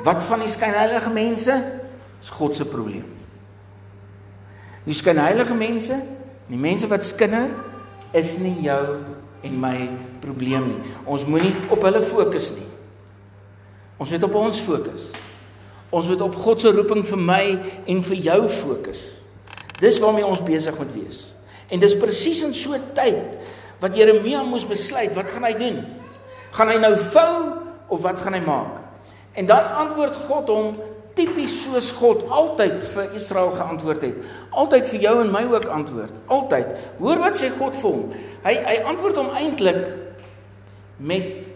Wat 0.03 0.23
van 0.27 0.43
die 0.43 0.51
skynheilige 0.51 1.13
mense? 1.13 1.55
Is 2.21 2.29
God 2.33 2.57
se 2.57 2.65
probleem. 2.65 3.05
Die 4.83 4.97
skynheilige 4.97 5.53
mense, 5.53 5.95
die 6.51 6.59
mense 6.59 6.87
wat 6.91 7.05
skinder, 7.07 7.49
is 8.11 8.35
nie 8.43 8.57
jou 8.65 8.99
en 9.47 9.57
my 9.59 9.75
probleem 10.21 10.67
nie. 10.67 10.93
Ons 11.09 11.25
moenie 11.29 11.53
op 11.71 11.81
hulle 11.87 12.01
fokus 12.03 12.51
nie. 12.57 12.67
Ons 14.01 14.11
moet 14.11 14.25
op 14.27 14.35
ons 14.35 14.61
fokus. 14.65 15.09
Ons 15.91 16.07
moet 16.11 16.21
op 16.23 16.35
God 16.43 16.61
se 16.63 16.71
roeping 16.73 17.03
vir 17.07 17.21
my 17.21 17.43
en 17.89 18.03
vir 18.07 18.23
jou 18.27 18.39
fokus. 18.51 19.03
Dis 19.81 19.99
waarmee 20.01 20.27
ons 20.27 20.43
besig 20.45 20.77
moet 20.77 20.93
wees. 20.93 21.21
En 21.71 21.79
dis 21.79 21.97
presies 21.97 22.43
in 22.43 22.53
so 22.53 22.73
'n 22.75 22.93
tyd 22.93 23.37
wat 23.79 23.95
Jeremia 23.95 24.43
moes 24.43 24.67
besluit, 24.67 25.13
wat 25.15 25.31
gaan 25.31 25.43
hy 25.43 25.53
doen? 25.53 25.85
Gaan 26.51 26.67
hy 26.67 26.77
nou 26.77 26.97
vou 26.97 27.57
of 27.87 28.01
wat 28.01 28.19
gaan 28.19 28.33
hy 28.33 28.43
maak? 28.45 28.81
En 29.33 29.45
dan 29.45 29.73
antwoord 29.73 30.15
God 30.15 30.49
hom 30.49 30.77
tipies 31.17 31.53
soos 31.65 31.91
God 31.97 32.23
altyd 32.31 32.81
vir 32.87 33.15
Israel 33.17 33.51
geantwoord 33.55 34.05
het. 34.07 34.27
Altyd 34.51 34.87
vir 34.91 35.05
jou 35.07 35.15
en 35.23 35.31
my 35.33 35.43
ook 35.51 35.67
antwoord. 35.71 36.19
Altyd. 36.31 36.75
Hoor 36.99 37.23
wat 37.23 37.39
sê 37.39 37.51
God 37.55 37.77
vir 37.77 37.89
hom? 37.89 38.13
Hy 38.45 38.55
hy 38.67 38.75
antwoord 38.91 39.19
hom 39.21 39.33
eintlik 39.37 39.81
met 41.01 41.49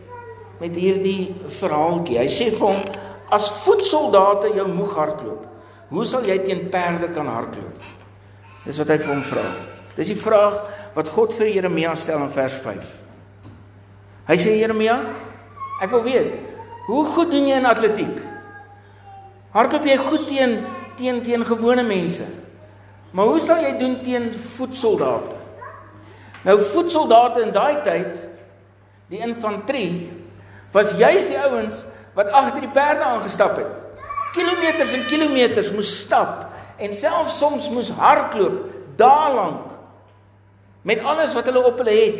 met 0.59 0.77
hierdie 0.79 1.33
verhaaltjie. 1.51 2.19
Hy 2.21 2.29
sê 2.31 2.47
vir 2.53 2.69
hom 2.69 2.77
as 3.35 3.49
voetsoldate 3.65 4.53
jou 4.55 4.67
moeg 4.71 4.93
hardloop, 4.95 5.47
hoe 5.91 6.05
sal 6.07 6.23
jy 6.27 6.37
teen 6.45 6.67
perde 6.71 7.09
kan 7.13 7.27
hardloop? 7.27 7.89
Dis 8.65 8.79
wat 8.79 8.93
hy 8.93 8.99
vir 9.01 9.11
hom 9.11 9.23
vra. 9.25 9.45
Dis 9.97 10.11
die 10.13 10.19
vraag 10.19 10.61
wat 10.95 11.11
God 11.11 11.35
vir 11.35 11.51
Jeremia 11.51 11.93
stel 11.99 12.23
in 12.23 12.31
vers 12.31 12.55
5. 12.63 12.93
Hy 14.25 14.37
sê 14.41 14.55
Jeremia, 14.57 14.95
ek 15.83 15.91
wil 15.93 16.05
weet, 16.05 16.31
hoe 16.87 17.03
goed 17.13 17.33
doen 17.33 17.49
jy 17.49 17.59
in 17.59 17.69
atletiek? 17.69 18.23
Hardloop 19.55 19.87
jy 19.87 19.95
goed 20.01 20.27
teen 20.27 20.59
teen 20.99 21.21
teen 21.23 21.45
gewone 21.47 21.83
mense? 21.87 22.27
Maar 23.15 23.31
hoe 23.31 23.39
sal 23.39 23.63
jy 23.63 23.71
doen 23.79 23.95
teen 24.03 24.29
voetsoldate? 24.55 25.35
Nou 26.45 26.57
voetsoldate 26.61 27.41
in 27.41 27.53
daai 27.55 27.81
tyd, 27.83 28.19
die 29.09 29.21
infanterie, 29.23 30.09
was 30.75 30.93
juis 30.99 31.29
die 31.29 31.39
ouens 31.39 31.85
wat 32.15 32.31
agter 32.35 32.65
die 32.65 32.71
perde 32.75 33.07
aangestap 33.07 33.55
het. 33.59 33.71
Kilometers 34.35 34.93
en 34.97 35.07
kilometers 35.07 35.71
moes 35.71 35.91
stap 36.03 36.49
en 36.75 36.91
selfs 36.95 37.37
soms 37.39 37.69
moes 37.71 37.93
hardloop 37.95 38.59
dae 38.99 39.31
lank 39.35 39.71
met 40.85 40.99
alles 41.01 41.33
wat 41.35 41.47
hulle 41.49 41.63
op 41.65 41.79
hulle 41.79 41.95
het. 41.95 42.19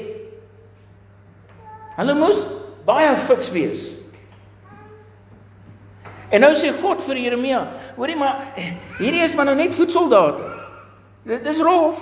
Hulle 2.00 2.16
moes 2.18 2.40
baie 2.88 3.12
fiks 3.28 3.52
wees. 3.56 3.86
En 6.36 6.44
nou 6.44 6.52
sê 6.58 6.74
God 6.76 7.04
vir 7.08 7.22
Jeremia, 7.24 7.62
hoorie 7.96 8.18
maar 8.20 8.50
hierdie 9.00 9.24
is 9.24 9.36
maar 9.38 9.48
nou 9.48 9.56
net 9.56 9.76
voetsoldate. 9.78 10.50
Dit 11.26 11.48
is 11.48 11.62
rof. 11.64 12.02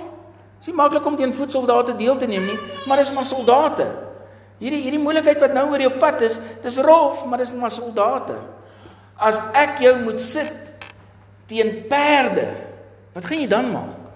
Dis 0.58 0.72
nie 0.72 0.78
maklik 0.78 1.06
om 1.06 1.16
teen 1.18 1.34
voetsoldate 1.36 1.94
deel 1.98 2.16
te 2.18 2.26
neem 2.26 2.48
nie, 2.48 2.58
maar 2.88 2.98
dis 2.98 3.12
maar 3.14 3.26
soldate. 3.28 3.86
Hierdie 4.58 4.80
hierdie 4.86 5.02
moeilikheid 5.02 5.42
wat 5.44 5.54
nou 5.54 5.68
oor 5.70 5.82
jou 5.84 5.92
pad 6.00 6.24
is, 6.26 6.40
dis 6.64 6.78
rof, 6.82 7.22
maar 7.28 7.42
dis 7.42 7.52
maar 7.54 7.72
soldate. 7.74 8.38
As 9.14 9.38
ek 9.54 9.82
jou 9.84 9.94
moet 10.02 10.22
sit 10.24 10.72
teen 11.50 11.84
perde, 11.90 12.48
wat 13.14 13.28
gaan 13.28 13.42
jy 13.44 13.48
dan 13.50 13.70
maak? 13.70 14.10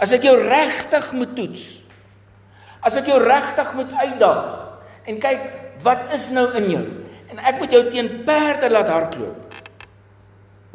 As 0.00 0.14
ek 0.14 0.28
jou 0.28 0.36
regtig 0.38 1.10
moet 1.16 1.34
toets. 1.36 1.64
As 2.84 2.94
ek 2.96 3.10
jou 3.10 3.18
regtig 3.20 3.74
moet 3.76 3.90
uitdaag 3.98 5.08
en 5.10 5.18
kyk 5.20 5.48
wat 5.84 6.12
is 6.14 6.30
nou 6.36 6.46
in 6.60 6.70
jou? 6.76 6.86
En 7.30 7.38
ek 7.46 7.60
moet 7.60 7.72
jou 7.74 7.82
teen 7.90 8.10
perde 8.26 8.70
laat 8.70 8.90
hardloop. 8.90 9.58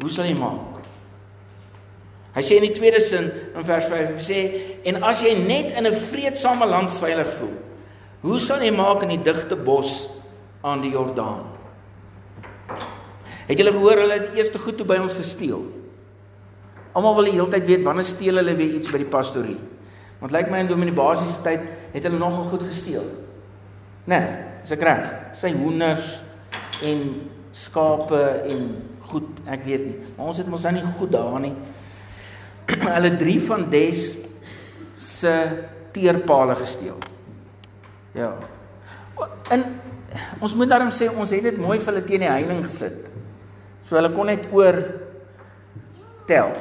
Hoe 0.00 0.12
sal 0.12 0.28
jy 0.28 0.36
maak? 0.38 0.80
Hy 2.36 2.42
sê 2.44 2.58
in 2.58 2.66
die 2.66 2.76
tweede 2.76 3.00
sin 3.00 3.30
in 3.56 3.64
vers 3.64 3.86
5, 3.88 4.10
hy 4.18 4.24
sê 4.24 4.40
en 4.88 5.00
as 5.08 5.22
jy 5.24 5.32
net 5.40 5.72
in 5.72 5.86
'n 5.86 5.92
vredesame 5.92 6.66
land 6.68 6.90
veilig 6.92 7.28
voel, 7.38 7.56
hoe 8.20 8.38
sal 8.38 8.60
jy 8.60 8.70
maak 8.70 9.02
in 9.02 9.08
die 9.08 9.22
digte 9.24 9.56
bos 9.56 10.08
aan 10.62 10.82
die 10.82 10.92
Jordaan? 10.92 11.46
Het 13.46 13.58
julle 13.58 13.72
gehoor 13.72 14.02
hulle 14.02 14.12
het 14.12 14.34
eers 14.34 14.50
te 14.50 14.58
goed 14.58 14.76
toe 14.76 14.86
by 14.86 14.98
ons 14.98 15.14
gesteel? 15.14 15.64
Almal 16.92 17.14
wil 17.14 17.24
die 17.24 17.36
hele 17.36 17.48
tyd 17.48 17.66
weet 17.66 17.84
wanneer 17.84 18.04
steel 18.04 18.36
hulle 18.36 18.54
weer 18.56 18.74
iets 18.74 18.90
by 18.90 18.98
die 18.98 19.12
pastorie. 19.12 19.58
Want 20.20 20.32
lyk 20.32 20.50
my 20.50 20.58
in 20.58 20.66
dominee 20.66 20.96
basiese 20.96 21.42
tyd 21.44 21.60
het 21.92 22.02
hulle 22.02 22.18
nogal 22.18 22.48
goed 22.50 22.62
gesteel. 22.62 23.04
Né? 24.06 24.18
Nee, 24.18 24.44
is 24.64 24.72
ek 24.72 24.82
reg? 24.82 25.04
Sy 25.32 25.52
hoenders 25.52 26.22
en 26.84 27.02
skape 27.56 28.20
en 28.50 28.68
goed, 29.06 29.40
ek 29.48 29.64
weet 29.64 29.84
nie. 29.86 29.96
Maar 30.16 30.32
ons 30.32 30.40
het 30.42 30.48
mos 30.50 30.64
nou 30.66 30.74
nie 30.76 30.84
goed 30.98 31.12
daar 31.14 31.38
nie. 31.40 31.54
hulle 32.96 33.12
drie 33.20 33.38
van 33.42 33.68
Des 33.70 34.08
se 34.98 35.34
teerpale 35.96 36.56
gesteel. 36.58 36.98
Ja. 38.16 38.32
En 39.52 39.64
ons 40.40 40.54
moet 40.56 40.68
daarom 40.68 40.92
sê 40.92 41.08
ons 41.12 41.30
het 41.32 41.44
dit 41.44 41.58
mooi 41.60 41.78
vir 41.78 41.92
hulle 41.92 42.06
teen 42.08 42.24
die 42.26 42.32
heining 42.32 42.64
gesit. 42.64 43.10
So 43.86 43.98
hulle 43.98 44.12
kon 44.14 44.28
net 44.32 44.48
oor 44.52 44.80
tel. 46.28 46.54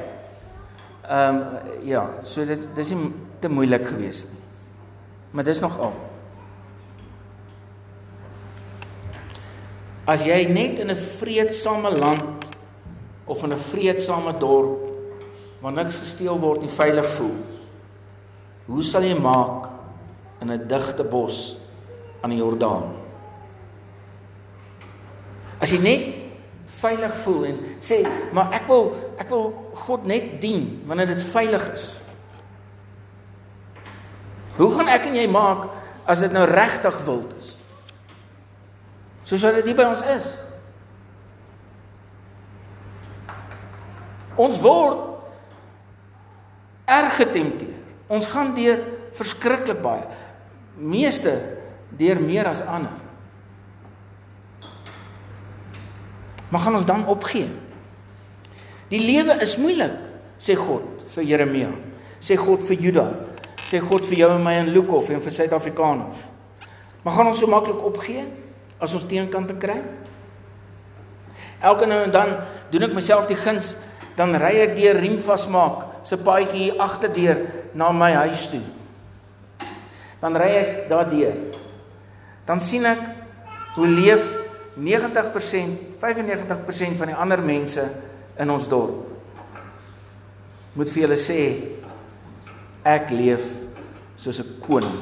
Ehm 1.05 1.41
um, 1.41 1.71
ja, 1.85 2.01
so 2.25 2.45
dit 2.47 2.61
dis 2.77 2.91
nie 2.95 3.11
te 3.41 3.49
moeilik 3.51 3.85
geweest 3.87 4.29
nie. 4.31 4.43
Maar 5.35 5.43
dis 5.43 5.61
nog 5.61 5.75
al. 5.79 5.93
As 10.05 10.25
jy 10.25 10.45
net 10.45 10.79
in 10.79 10.91
'n 10.91 10.95
vredesame 10.95 11.89
land 11.89 12.45
of 13.25 13.43
in 13.43 13.53
'n 13.53 13.57
vredesame 13.57 14.37
dorp 14.37 14.85
waar 15.61 15.73
niks 15.73 15.97
gesteel 15.97 16.37
word 16.39 16.61
nie 16.61 16.69
veilig 16.69 17.07
voel. 17.17 17.35
Hoe 18.65 18.83
sal 18.83 19.01
jy 19.01 19.17
maak 19.17 19.69
in 20.41 20.51
'n 20.51 20.67
digte 20.67 21.03
bos 21.03 21.57
aan 22.21 22.29
die 22.29 22.37
Jordaan? 22.37 22.93
As 25.59 25.71
jy 25.71 25.79
net 25.81 26.01
veilig 26.65 27.15
voel 27.23 27.45
en 27.45 27.59
sê, 27.81 28.05
"Maar 28.31 28.53
ek 28.53 28.67
wil 28.67 28.93
ek 29.17 29.29
wil 29.29 29.71
God 29.73 30.05
net 30.05 30.41
dien 30.41 30.83
wanneer 30.85 31.07
dit 31.07 31.23
veilig 31.23 31.73
is." 31.73 31.95
Hoe 34.57 34.71
gaan 34.71 34.87
ek 34.87 35.05
en 35.05 35.15
jy 35.15 35.27
maak 35.27 35.67
as 36.05 36.19
dit 36.19 36.31
nou 36.31 36.45
regtig 36.45 37.05
wild? 37.05 37.34
Soos 39.25 39.41
wat 39.41 39.57
dit 39.57 39.71
hier 39.71 39.77
by 39.77 39.87
ons 39.89 40.03
is. 40.15 40.27
Ons 44.37 44.59
word 44.61 45.01
erg 46.85 47.17
getempteer. 47.17 47.79
Ons 48.11 48.29
gaan 48.29 48.53
deur 48.53 48.83
verskriklik 49.15 49.81
baie. 49.81 50.05
Meeste 50.77 51.33
deur 51.97 52.21
meer 52.21 52.51
as 52.51 52.61
ander. 52.61 52.93
Maar 56.51 56.61
gaan 56.61 56.77
ons 56.77 56.85
dan 56.85 57.07
opgee? 57.09 57.49
Die 58.91 59.01
lewe 59.01 59.39
is 59.41 59.57
moeilik, 59.57 59.95
sê 60.37 60.53
God 60.59 61.01
vir 61.15 61.25
Jeremia. 61.25 61.71
Sê 62.21 62.37
God 62.37 62.61
vir 62.67 62.77
Juda. 62.79 63.05
Sê 63.65 63.81
God 63.81 64.05
vir 64.05 64.21
jou 64.21 64.29
en 64.35 64.43
my 64.45 64.53
en 64.59 64.69
Lukhof 64.69 65.09
en 65.09 65.23
vir 65.25 65.33
Suid-Afrikaners. 65.33 66.21
Maar 67.01 67.17
gaan 67.17 67.31
ons 67.31 67.41
so 67.41 67.49
maklik 67.49 67.81
opgee 67.85 68.27
as 68.79 68.93
ons 68.93 69.07
teenkant 69.07 69.51
kry? 69.59 69.81
Elke 71.61 71.87
nou 71.87 72.03
en 72.03 72.11
dan 72.11 72.37
doen 72.71 72.87
ek 72.89 72.95
myself 72.97 73.27
die 73.27 73.39
guns 73.39 73.75
dan 74.15 74.35
ry 74.39 74.53
ek 74.63 74.75
deur 74.77 74.99
riem 74.99 75.17
vasmaak 75.19 76.05
se 76.07 76.17
paadjie 76.21 76.69
hier 76.69 76.81
agterdeur 76.81 77.41
na 77.75 77.91
my 77.91 78.11
huis 78.25 78.45
toe. 78.51 78.63
Dan 80.21 80.37
ry 80.39 80.51
ek 80.59 80.69
daardeur. 80.89 81.35
Dan 82.47 82.61
sien 82.63 82.85
ek 82.87 83.01
hoe 83.75 83.87
leef 83.89 84.29
90%, 84.79 85.95
95% 85.99 86.99
van 86.99 87.11
die 87.11 87.17
ander 87.17 87.41
mense 87.43 87.83
in 88.39 88.51
ons 88.51 88.67
dorp. 88.71 89.11
Moet 90.75 90.91
vir 90.91 91.05
julle 91.05 91.19
sê 91.19 91.39
ek 92.85 93.11
leef 93.15 93.45
soos 94.15 94.39
'n 94.39 94.59
koning. 94.59 94.99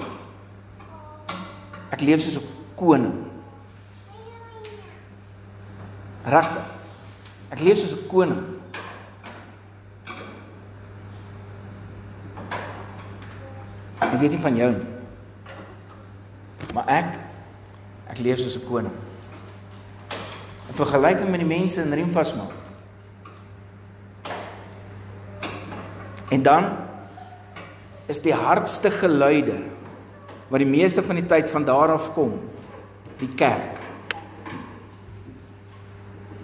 Ek 1.92 2.02
leef 2.02 2.22
soos 2.22 2.38
'n 2.38 2.48
koning. 2.76 3.33
Regtig. 6.24 6.64
Ek 7.52 7.60
leef 7.60 7.78
soos 7.78 7.94
'n 7.94 8.08
koning. 8.08 8.44
Ek 14.00 14.20
weet 14.20 14.32
nie 14.32 14.40
van 14.40 14.56
jou 14.56 14.72
nie. 14.72 14.88
Maar 16.74 16.88
ek 16.88 17.20
ek 18.10 18.20
leef 18.20 18.40
soos 18.40 18.58
'n 18.58 18.66
koning. 18.68 18.94
In 20.68 20.76
vergelyking 20.76 21.30
met 21.30 21.40
die 21.40 21.48
mense 21.48 21.82
in 21.82 21.94
Riemvas 21.94 22.34
maak. 22.36 22.52
En 26.30 26.42
dan 26.42 26.78
is 28.06 28.22
die 28.22 28.34
hardste 28.34 28.92
geluide 28.92 29.60
wat 30.48 30.60
die 30.60 30.70
meeste 30.70 31.04
van 31.04 31.16
die 31.16 31.26
tyd 31.26 31.50
van 31.50 31.66
daar 31.66 31.92
af 31.92 32.14
kom, 32.14 32.34
die 33.20 33.30
kerk. 33.38 33.83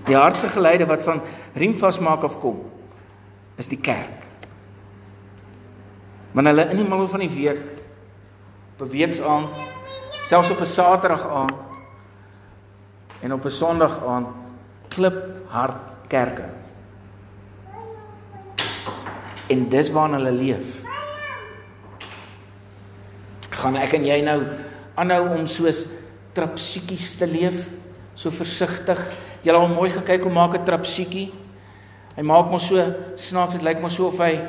Die 0.09 0.17
hardste 0.17 0.49
geluide 0.49 0.87
wat 0.89 1.03
van 1.05 1.21
Riemvas 1.53 1.99
maak 2.01 2.23
af 2.25 2.39
kom, 2.41 2.63
is 3.61 3.69
die 3.69 3.77
kerk. 3.77 4.25
Wanneer 6.33 6.55
hulle 6.55 6.69
in 6.73 6.81
die 6.81 6.87
middel 6.87 7.09
van 7.11 7.23
die 7.25 7.33
week 7.33 7.61
op 8.73 8.87
'n 8.87 8.89
weeksaand, 8.89 9.49
selfs 10.25 10.49
op 10.49 10.61
'n 10.61 10.65
Saterdag 10.65 11.27
aand 11.27 11.53
en 13.21 13.33
op 13.33 13.45
'n 13.45 13.49
Sondag 13.51 13.99
aand 14.05 14.27
klip 14.87 15.19
hard 15.47 15.97
kerke. 16.07 16.49
En 19.47 19.69
dis 19.69 19.91
waarna 19.91 20.17
hulle 20.17 20.31
leef. 20.31 20.81
Gaan 23.49 23.75
ek 23.75 23.93
en 23.93 24.05
jy 24.05 24.21
nou 24.21 24.43
aanhou 24.95 25.37
om 25.37 25.47
soos 25.47 25.85
trapsiekies 26.33 27.17
te 27.17 27.27
leef, 27.27 27.69
so 28.13 28.29
versigtig. 28.29 29.11
Jy 29.43 29.51
het 29.51 29.55
al 29.55 29.67
mooi 29.67 29.89
gekyk 29.89 30.23
hoe 30.23 30.31
maak 30.31 30.53
'n 30.53 30.63
trapsiekie? 30.63 31.31
Hy 32.15 32.21
maak 32.21 32.49
mos 32.51 32.67
so 32.67 32.75
snaaks, 33.15 33.53
dit 33.53 33.63
lyk 33.63 33.81
mos 33.81 33.95
so 33.95 34.07
of 34.07 34.17
hy 34.17 34.39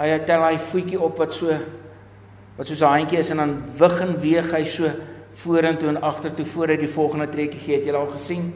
Hy 0.00 0.16
tel 0.24 0.40
hy 0.46 0.56
voetjie 0.56 0.98
op 1.02 1.18
wat 1.20 1.34
so 1.36 1.52
wat 2.56 2.68
soos 2.68 2.80
'n 2.82 2.92
handjie 2.92 3.18
is 3.18 3.30
en 3.30 3.36
dan 3.36 3.62
wig 3.78 4.00
en 4.00 4.20
weeg 4.20 4.52
hy 4.52 4.64
so 4.64 4.88
vorentoe 5.32 5.88
en 5.88 6.00
agtertoe 6.02 6.44
voor 6.44 6.68
hy 6.68 6.76
die 6.76 6.88
volgende 6.88 7.28
trekkie 7.28 7.60
gee. 7.60 7.76
Het 7.76 7.84
jy 7.86 7.92
al 7.92 8.08
gesien? 8.08 8.52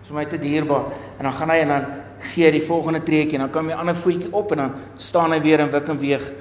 Dis 0.00 0.08
vir 0.08 0.16
my 0.16 0.24
te 0.24 0.38
dierbaar. 0.38 0.84
En 1.18 1.24
dan 1.24 1.32
gaan 1.32 1.50
hy 1.50 1.56
en 1.56 1.68
dan 1.68 1.86
gee 2.20 2.44
hy 2.44 2.50
die 2.50 2.66
volgende 2.66 3.02
trekkie 3.02 3.34
en 3.34 3.40
dan 3.40 3.50
kom 3.50 3.68
hy 3.68 3.74
ander 3.74 3.94
voetjie 3.94 4.32
op 4.32 4.52
en 4.52 4.58
dan 4.58 4.74
staan 4.96 5.32
hy 5.32 5.40
weer 5.40 5.60
en 5.60 5.70
wik 5.70 5.88
en 5.88 5.98
weeg 5.98 6.32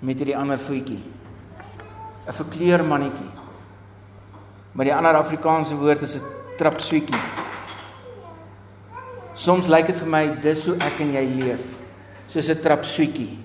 met 0.00 0.18
hierdie 0.18 0.36
ander 0.36 0.58
voetjie. 0.58 1.00
'n 2.26 2.32
Verkleur 2.32 2.84
mannetjie. 2.84 3.30
Maar 4.72 4.84
die 4.84 4.94
ander 4.94 5.14
Afrikaanse 5.14 5.76
woord 5.76 6.02
is 6.02 6.16
'n 6.16 6.22
trapsuetjie. 6.56 7.18
Soms 9.34 9.66
lyk 9.66 9.86
dit 9.90 9.98
vir 9.98 10.10
my 10.10 10.24
dis 10.42 10.66
hoe 10.66 10.76
ek 10.78 11.00
en 11.02 11.14
jy 11.16 11.24
leef. 11.40 11.64
Soos 12.28 12.48
'n 12.48 12.62
trapsuetjie 12.62 13.38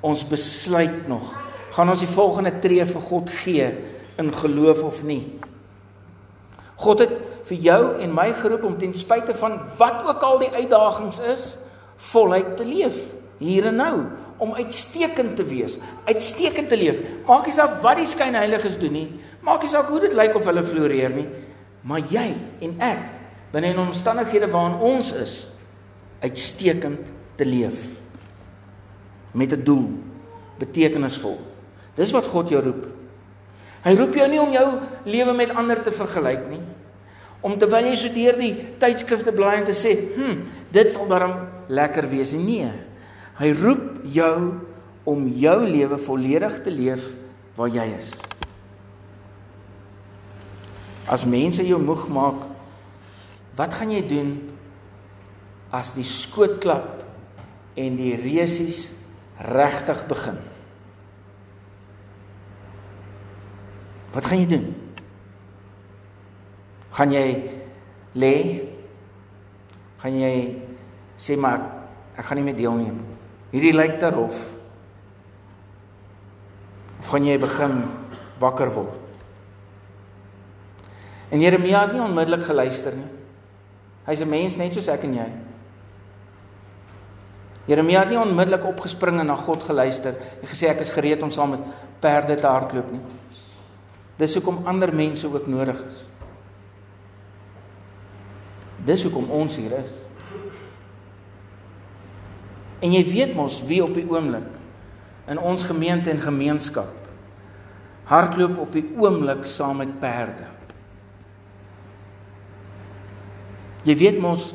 ons 0.00 0.22
besluit 0.24 1.08
nog 1.08 1.34
gaan 1.74 1.88
ons 1.88 2.02
die 2.02 2.10
volgende 2.10 2.52
tree 2.62 2.84
vir 2.84 3.00
God 3.00 3.30
gee 3.30 3.66
in 4.18 4.32
geloof 4.32 4.82
of 4.82 5.02
nie. 5.02 5.22
God 6.76 7.02
het 7.04 7.12
vir 7.48 7.58
jou 7.58 7.82
en 8.02 8.14
my 8.14 8.32
geroep 8.32 8.64
om 8.64 8.78
ten 8.78 8.94
spyte 8.94 9.34
van 9.34 9.60
wat 9.78 10.02
ook 10.06 10.22
al 10.22 10.38
die 10.38 10.50
uitdagings 10.54 11.18
is, 11.18 11.44
voluit 11.96 12.56
te 12.56 12.64
leef 12.64 12.96
hier 13.38 13.66
en 13.70 13.78
nou 13.78 13.94
om 14.38 14.54
uitstekend 14.54 15.36
te 15.36 15.44
wees, 15.46 15.78
uitstekend 16.06 16.68
te 16.70 16.78
leef. 16.78 16.98
Maak 17.26 17.46
nie 17.46 17.54
saak 17.54 17.80
wat 17.82 17.98
die 17.98 18.06
skynheiliges 18.06 18.78
doen 18.78 18.94
nie, 18.94 19.08
maak 19.42 19.62
nie 19.62 19.70
saak 19.70 19.90
hoe 19.90 20.00
dit 20.00 20.14
lyk 20.14 20.34
of 20.38 20.46
hulle 20.46 20.62
floreer 20.66 21.14
nie, 21.14 21.26
maar 21.82 22.02
jy 22.10 22.32
en 22.62 22.74
ek 22.82 23.17
binne 23.52 23.72
in 23.72 23.78
omstandighede 23.78 24.50
waarin 24.50 24.80
ons 24.80 25.12
is, 25.12 25.34
uitstekend 26.20 27.12
te 27.38 27.46
leef 27.46 27.88
met 29.32 29.52
'n 29.52 29.64
doel, 29.64 29.88
betekenisvol. 30.58 31.38
Dis 31.94 32.12
wat 32.12 32.26
God 32.26 32.48
jou 32.48 32.62
roep. 32.62 32.86
Hy 33.82 33.94
roep 33.94 34.14
jou 34.14 34.28
nie 34.28 34.40
om 34.40 34.52
jou 34.52 34.68
lewe 35.04 35.32
met 35.32 35.54
ander 35.54 35.82
te 35.82 35.90
vergelyk 35.90 36.48
nie. 36.50 36.62
Om 37.40 37.58
terwyl 37.58 37.84
jy 37.84 37.96
so 37.96 38.08
deur 38.08 38.38
die 38.38 38.54
tydskrifte 38.78 39.32
blaai 39.32 39.56
en 39.58 39.64
te 39.64 39.72
sê, 39.72 40.14
"Hm, 40.14 40.42
dit 40.70 40.92
sal 40.92 41.06
darm 41.06 41.48
lekker 41.68 42.08
wees." 42.08 42.32
Nee. 42.32 42.72
Hy 43.38 43.52
roep 43.52 44.00
jou 44.04 44.52
om 45.04 45.28
jou 45.28 45.64
lewe 45.64 45.98
volledig 45.98 46.62
te 46.62 46.70
leef 46.70 47.14
waar 47.54 47.68
jy 47.68 47.86
is. 47.96 48.10
As 51.06 51.24
mense 51.24 51.66
jou 51.66 51.80
moeg 51.80 52.08
maak, 52.08 52.34
wat 53.58 53.74
gaan 53.74 53.90
jy 53.90 54.04
doen 54.06 54.30
as 55.74 55.90
die 55.96 56.06
skootklap 56.06 57.02
en 57.78 57.98
die 57.98 58.14
resies 58.18 58.86
regtig 59.38 60.04
begin. 60.10 60.38
Wat 64.14 64.26
gaan 64.26 64.40
jy 64.42 64.48
doen? 64.50 64.68
Gaan 66.98 67.12
jy 67.14 67.26
lê? 68.18 68.36
Gaan 70.02 70.16
jy 70.18 70.32
sê 71.18 71.36
maar 71.38 71.60
ek, 72.16 72.24
gaan 72.26 72.40
nie 72.40 72.46
meer 72.48 72.58
deelneem. 72.58 73.02
Hierdie 73.52 73.74
lyk 73.74 73.98
te 74.00 74.10
rof. 74.14 74.38
Of 76.98 77.12
gaan 77.12 77.26
jy 77.26 77.36
begin 77.42 77.82
wakker 78.42 78.72
word? 78.74 78.96
En 81.28 81.42
Jeremia 81.42 81.84
het 81.84 81.94
nie 81.94 82.02
onmiddellik 82.02 82.46
geluister 82.48 82.96
nie. 82.96 83.17
Hy's 84.08 84.20
'n 84.24 84.28
mens 84.28 84.56
net 84.56 84.74
soos 84.74 84.88
ek 84.88 85.04
en 85.04 85.14
jy. 85.14 85.30
Jeremia 87.68 88.00
het 88.00 88.08
nie 88.08 88.18
onmiddellik 88.18 88.64
opgespring 88.64 89.20
en 89.20 89.26
na 89.26 89.36
God 89.36 89.62
geluister 89.62 90.16
en 90.42 90.48
gesê 90.48 90.70
ek 90.70 90.80
is 90.80 90.90
gereed 90.90 91.22
om 91.22 91.30
saam 91.30 91.50
met 91.50 91.60
perde 92.00 92.36
te 92.36 92.46
hardloop 92.46 92.92
nie. 92.92 93.02
Dis 94.16 94.34
hoekom 94.34 94.66
ander 94.66 94.94
mense 94.94 95.26
ook 95.26 95.46
nodig 95.46 95.76
is. 95.86 96.06
Dis 98.84 99.02
hoekom 99.02 99.30
ons 99.30 99.56
hier 99.56 99.74
is. 99.78 99.92
En 102.80 102.92
jy 102.92 103.04
weet 103.04 103.34
mos 103.34 103.60
wie 103.66 103.82
op 103.84 103.92
die 103.94 104.06
oomblik 104.08 104.56
in 105.28 105.38
ons 105.38 105.64
gemeente 105.64 106.10
en 106.10 106.20
gemeenskap 106.20 106.94
hardloop 108.08 108.56
op 108.58 108.72
die 108.72 108.86
oomblik 108.96 109.44
saam 109.44 109.82
met 109.82 109.98
perde. 110.00 110.46
Jy 113.88 113.96
weet 113.96 114.18
mos 114.20 114.52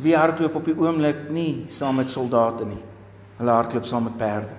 wie 0.00 0.14
hardloop 0.16 0.54
op 0.56 0.68
die 0.70 0.76
oomblik 0.78 1.26
nie 1.34 1.66
saam 1.72 1.98
met 2.00 2.12
soldate 2.12 2.64
nie. 2.64 2.80
Hulle 3.40 3.56
hardloop 3.56 3.88
saam 3.88 4.06
met 4.08 4.16
perde. 4.20 4.56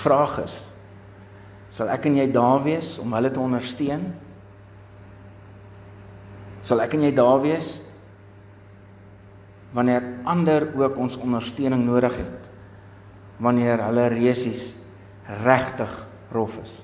Vraag 0.00 0.36
is: 0.44 0.56
Sal 1.70 1.92
ek 1.94 2.08
en 2.10 2.18
jy 2.18 2.26
daar 2.34 2.60
wees 2.64 2.98
om 3.00 3.14
hulle 3.16 3.30
te 3.32 3.40
ondersteun? 3.40 4.04
Sal 6.66 6.82
ek 6.84 6.98
en 6.98 7.06
jy 7.08 7.14
daar 7.16 7.40
wees 7.40 7.78
wanneer 9.70 10.02
ander 10.26 10.64
ook 10.74 10.96
ons 10.98 11.16
ondersteuning 11.22 11.84
nodig 11.86 12.16
het? 12.18 12.48
Wanneer 13.40 13.84
hulle 13.86 14.08
resies 14.12 14.72
regtig 15.44 15.94
rof 16.34 16.58
is? 16.60 16.80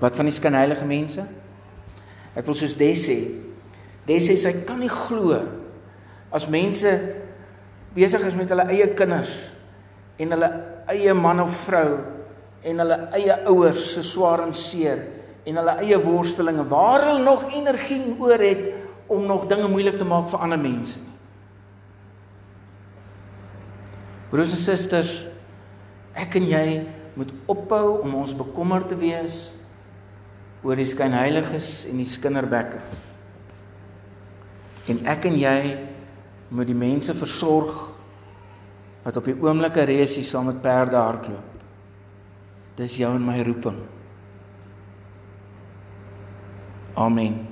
Wat 0.00 0.16
van 0.16 0.28
die 0.28 0.34
skynheilige 0.34 0.86
mense? 0.88 1.26
Ek 2.34 2.46
wil 2.46 2.56
soos 2.56 2.76
Des 2.78 3.04
sê. 3.04 3.18
Des 4.08 4.24
sê 4.24 4.36
sy 4.38 4.52
kan 4.66 4.80
nie 4.80 4.90
glo 4.90 5.36
as 6.30 6.46
mense 6.50 6.90
besig 7.94 8.22
is 8.26 8.36
met 8.38 8.50
hulle 8.52 8.68
eie 8.70 8.86
kinders 8.94 9.32
en 10.20 10.34
hulle 10.34 10.50
eie 10.92 11.14
man 11.18 11.42
of 11.42 11.54
vrou 11.66 11.98
en 12.62 12.82
hulle 12.84 12.98
eie 13.18 13.36
ouers 13.50 13.82
se 13.96 14.04
swaar 14.06 14.44
en 14.44 14.54
seer 14.54 15.02
en 15.48 15.58
hulle 15.58 15.76
eie 15.82 15.98
worstelinge 16.04 16.68
waar 16.70 17.08
hulle 17.08 17.24
nog 17.26 17.48
energie 17.50 18.02
oor 18.18 18.42
het 18.44 18.68
om 19.10 19.26
nog 19.26 19.48
dinge 19.50 19.68
moeilik 19.68 19.98
te 19.98 20.06
maak 20.06 20.28
vir 20.30 20.44
ander 20.46 20.60
mense. 20.60 21.00
Broers 24.30 24.52
en 24.54 24.60
susters, 24.62 25.14
ek 26.14 26.36
en 26.38 26.46
jy 26.46 26.66
moet 27.18 27.32
ophou 27.50 27.96
om 28.04 28.20
ons 28.20 28.36
bekommerd 28.38 28.92
te 28.92 28.98
wees 29.00 29.40
oor 30.62 30.76
die 30.76 30.88
skynheiliges 30.88 31.86
en 31.88 32.00
die 32.00 32.08
skinderbekke. 32.08 32.80
En 34.90 35.04
ek 35.08 35.28
en 35.30 35.38
jy 35.40 35.60
moet 36.50 36.68
die 36.68 36.76
mense 36.76 37.14
versorg 37.14 37.86
wat 39.04 39.16
op 39.16 39.30
die 39.30 39.36
oomblike 39.38 39.86
resie 39.88 40.24
saam 40.26 40.50
met 40.50 40.60
perde 40.64 40.98
hardloop. 40.98 41.62
Dis 42.76 42.98
jou 43.00 43.12
en 43.14 43.24
my 43.24 43.38
roeping. 43.44 43.78
Amen. 47.00 47.49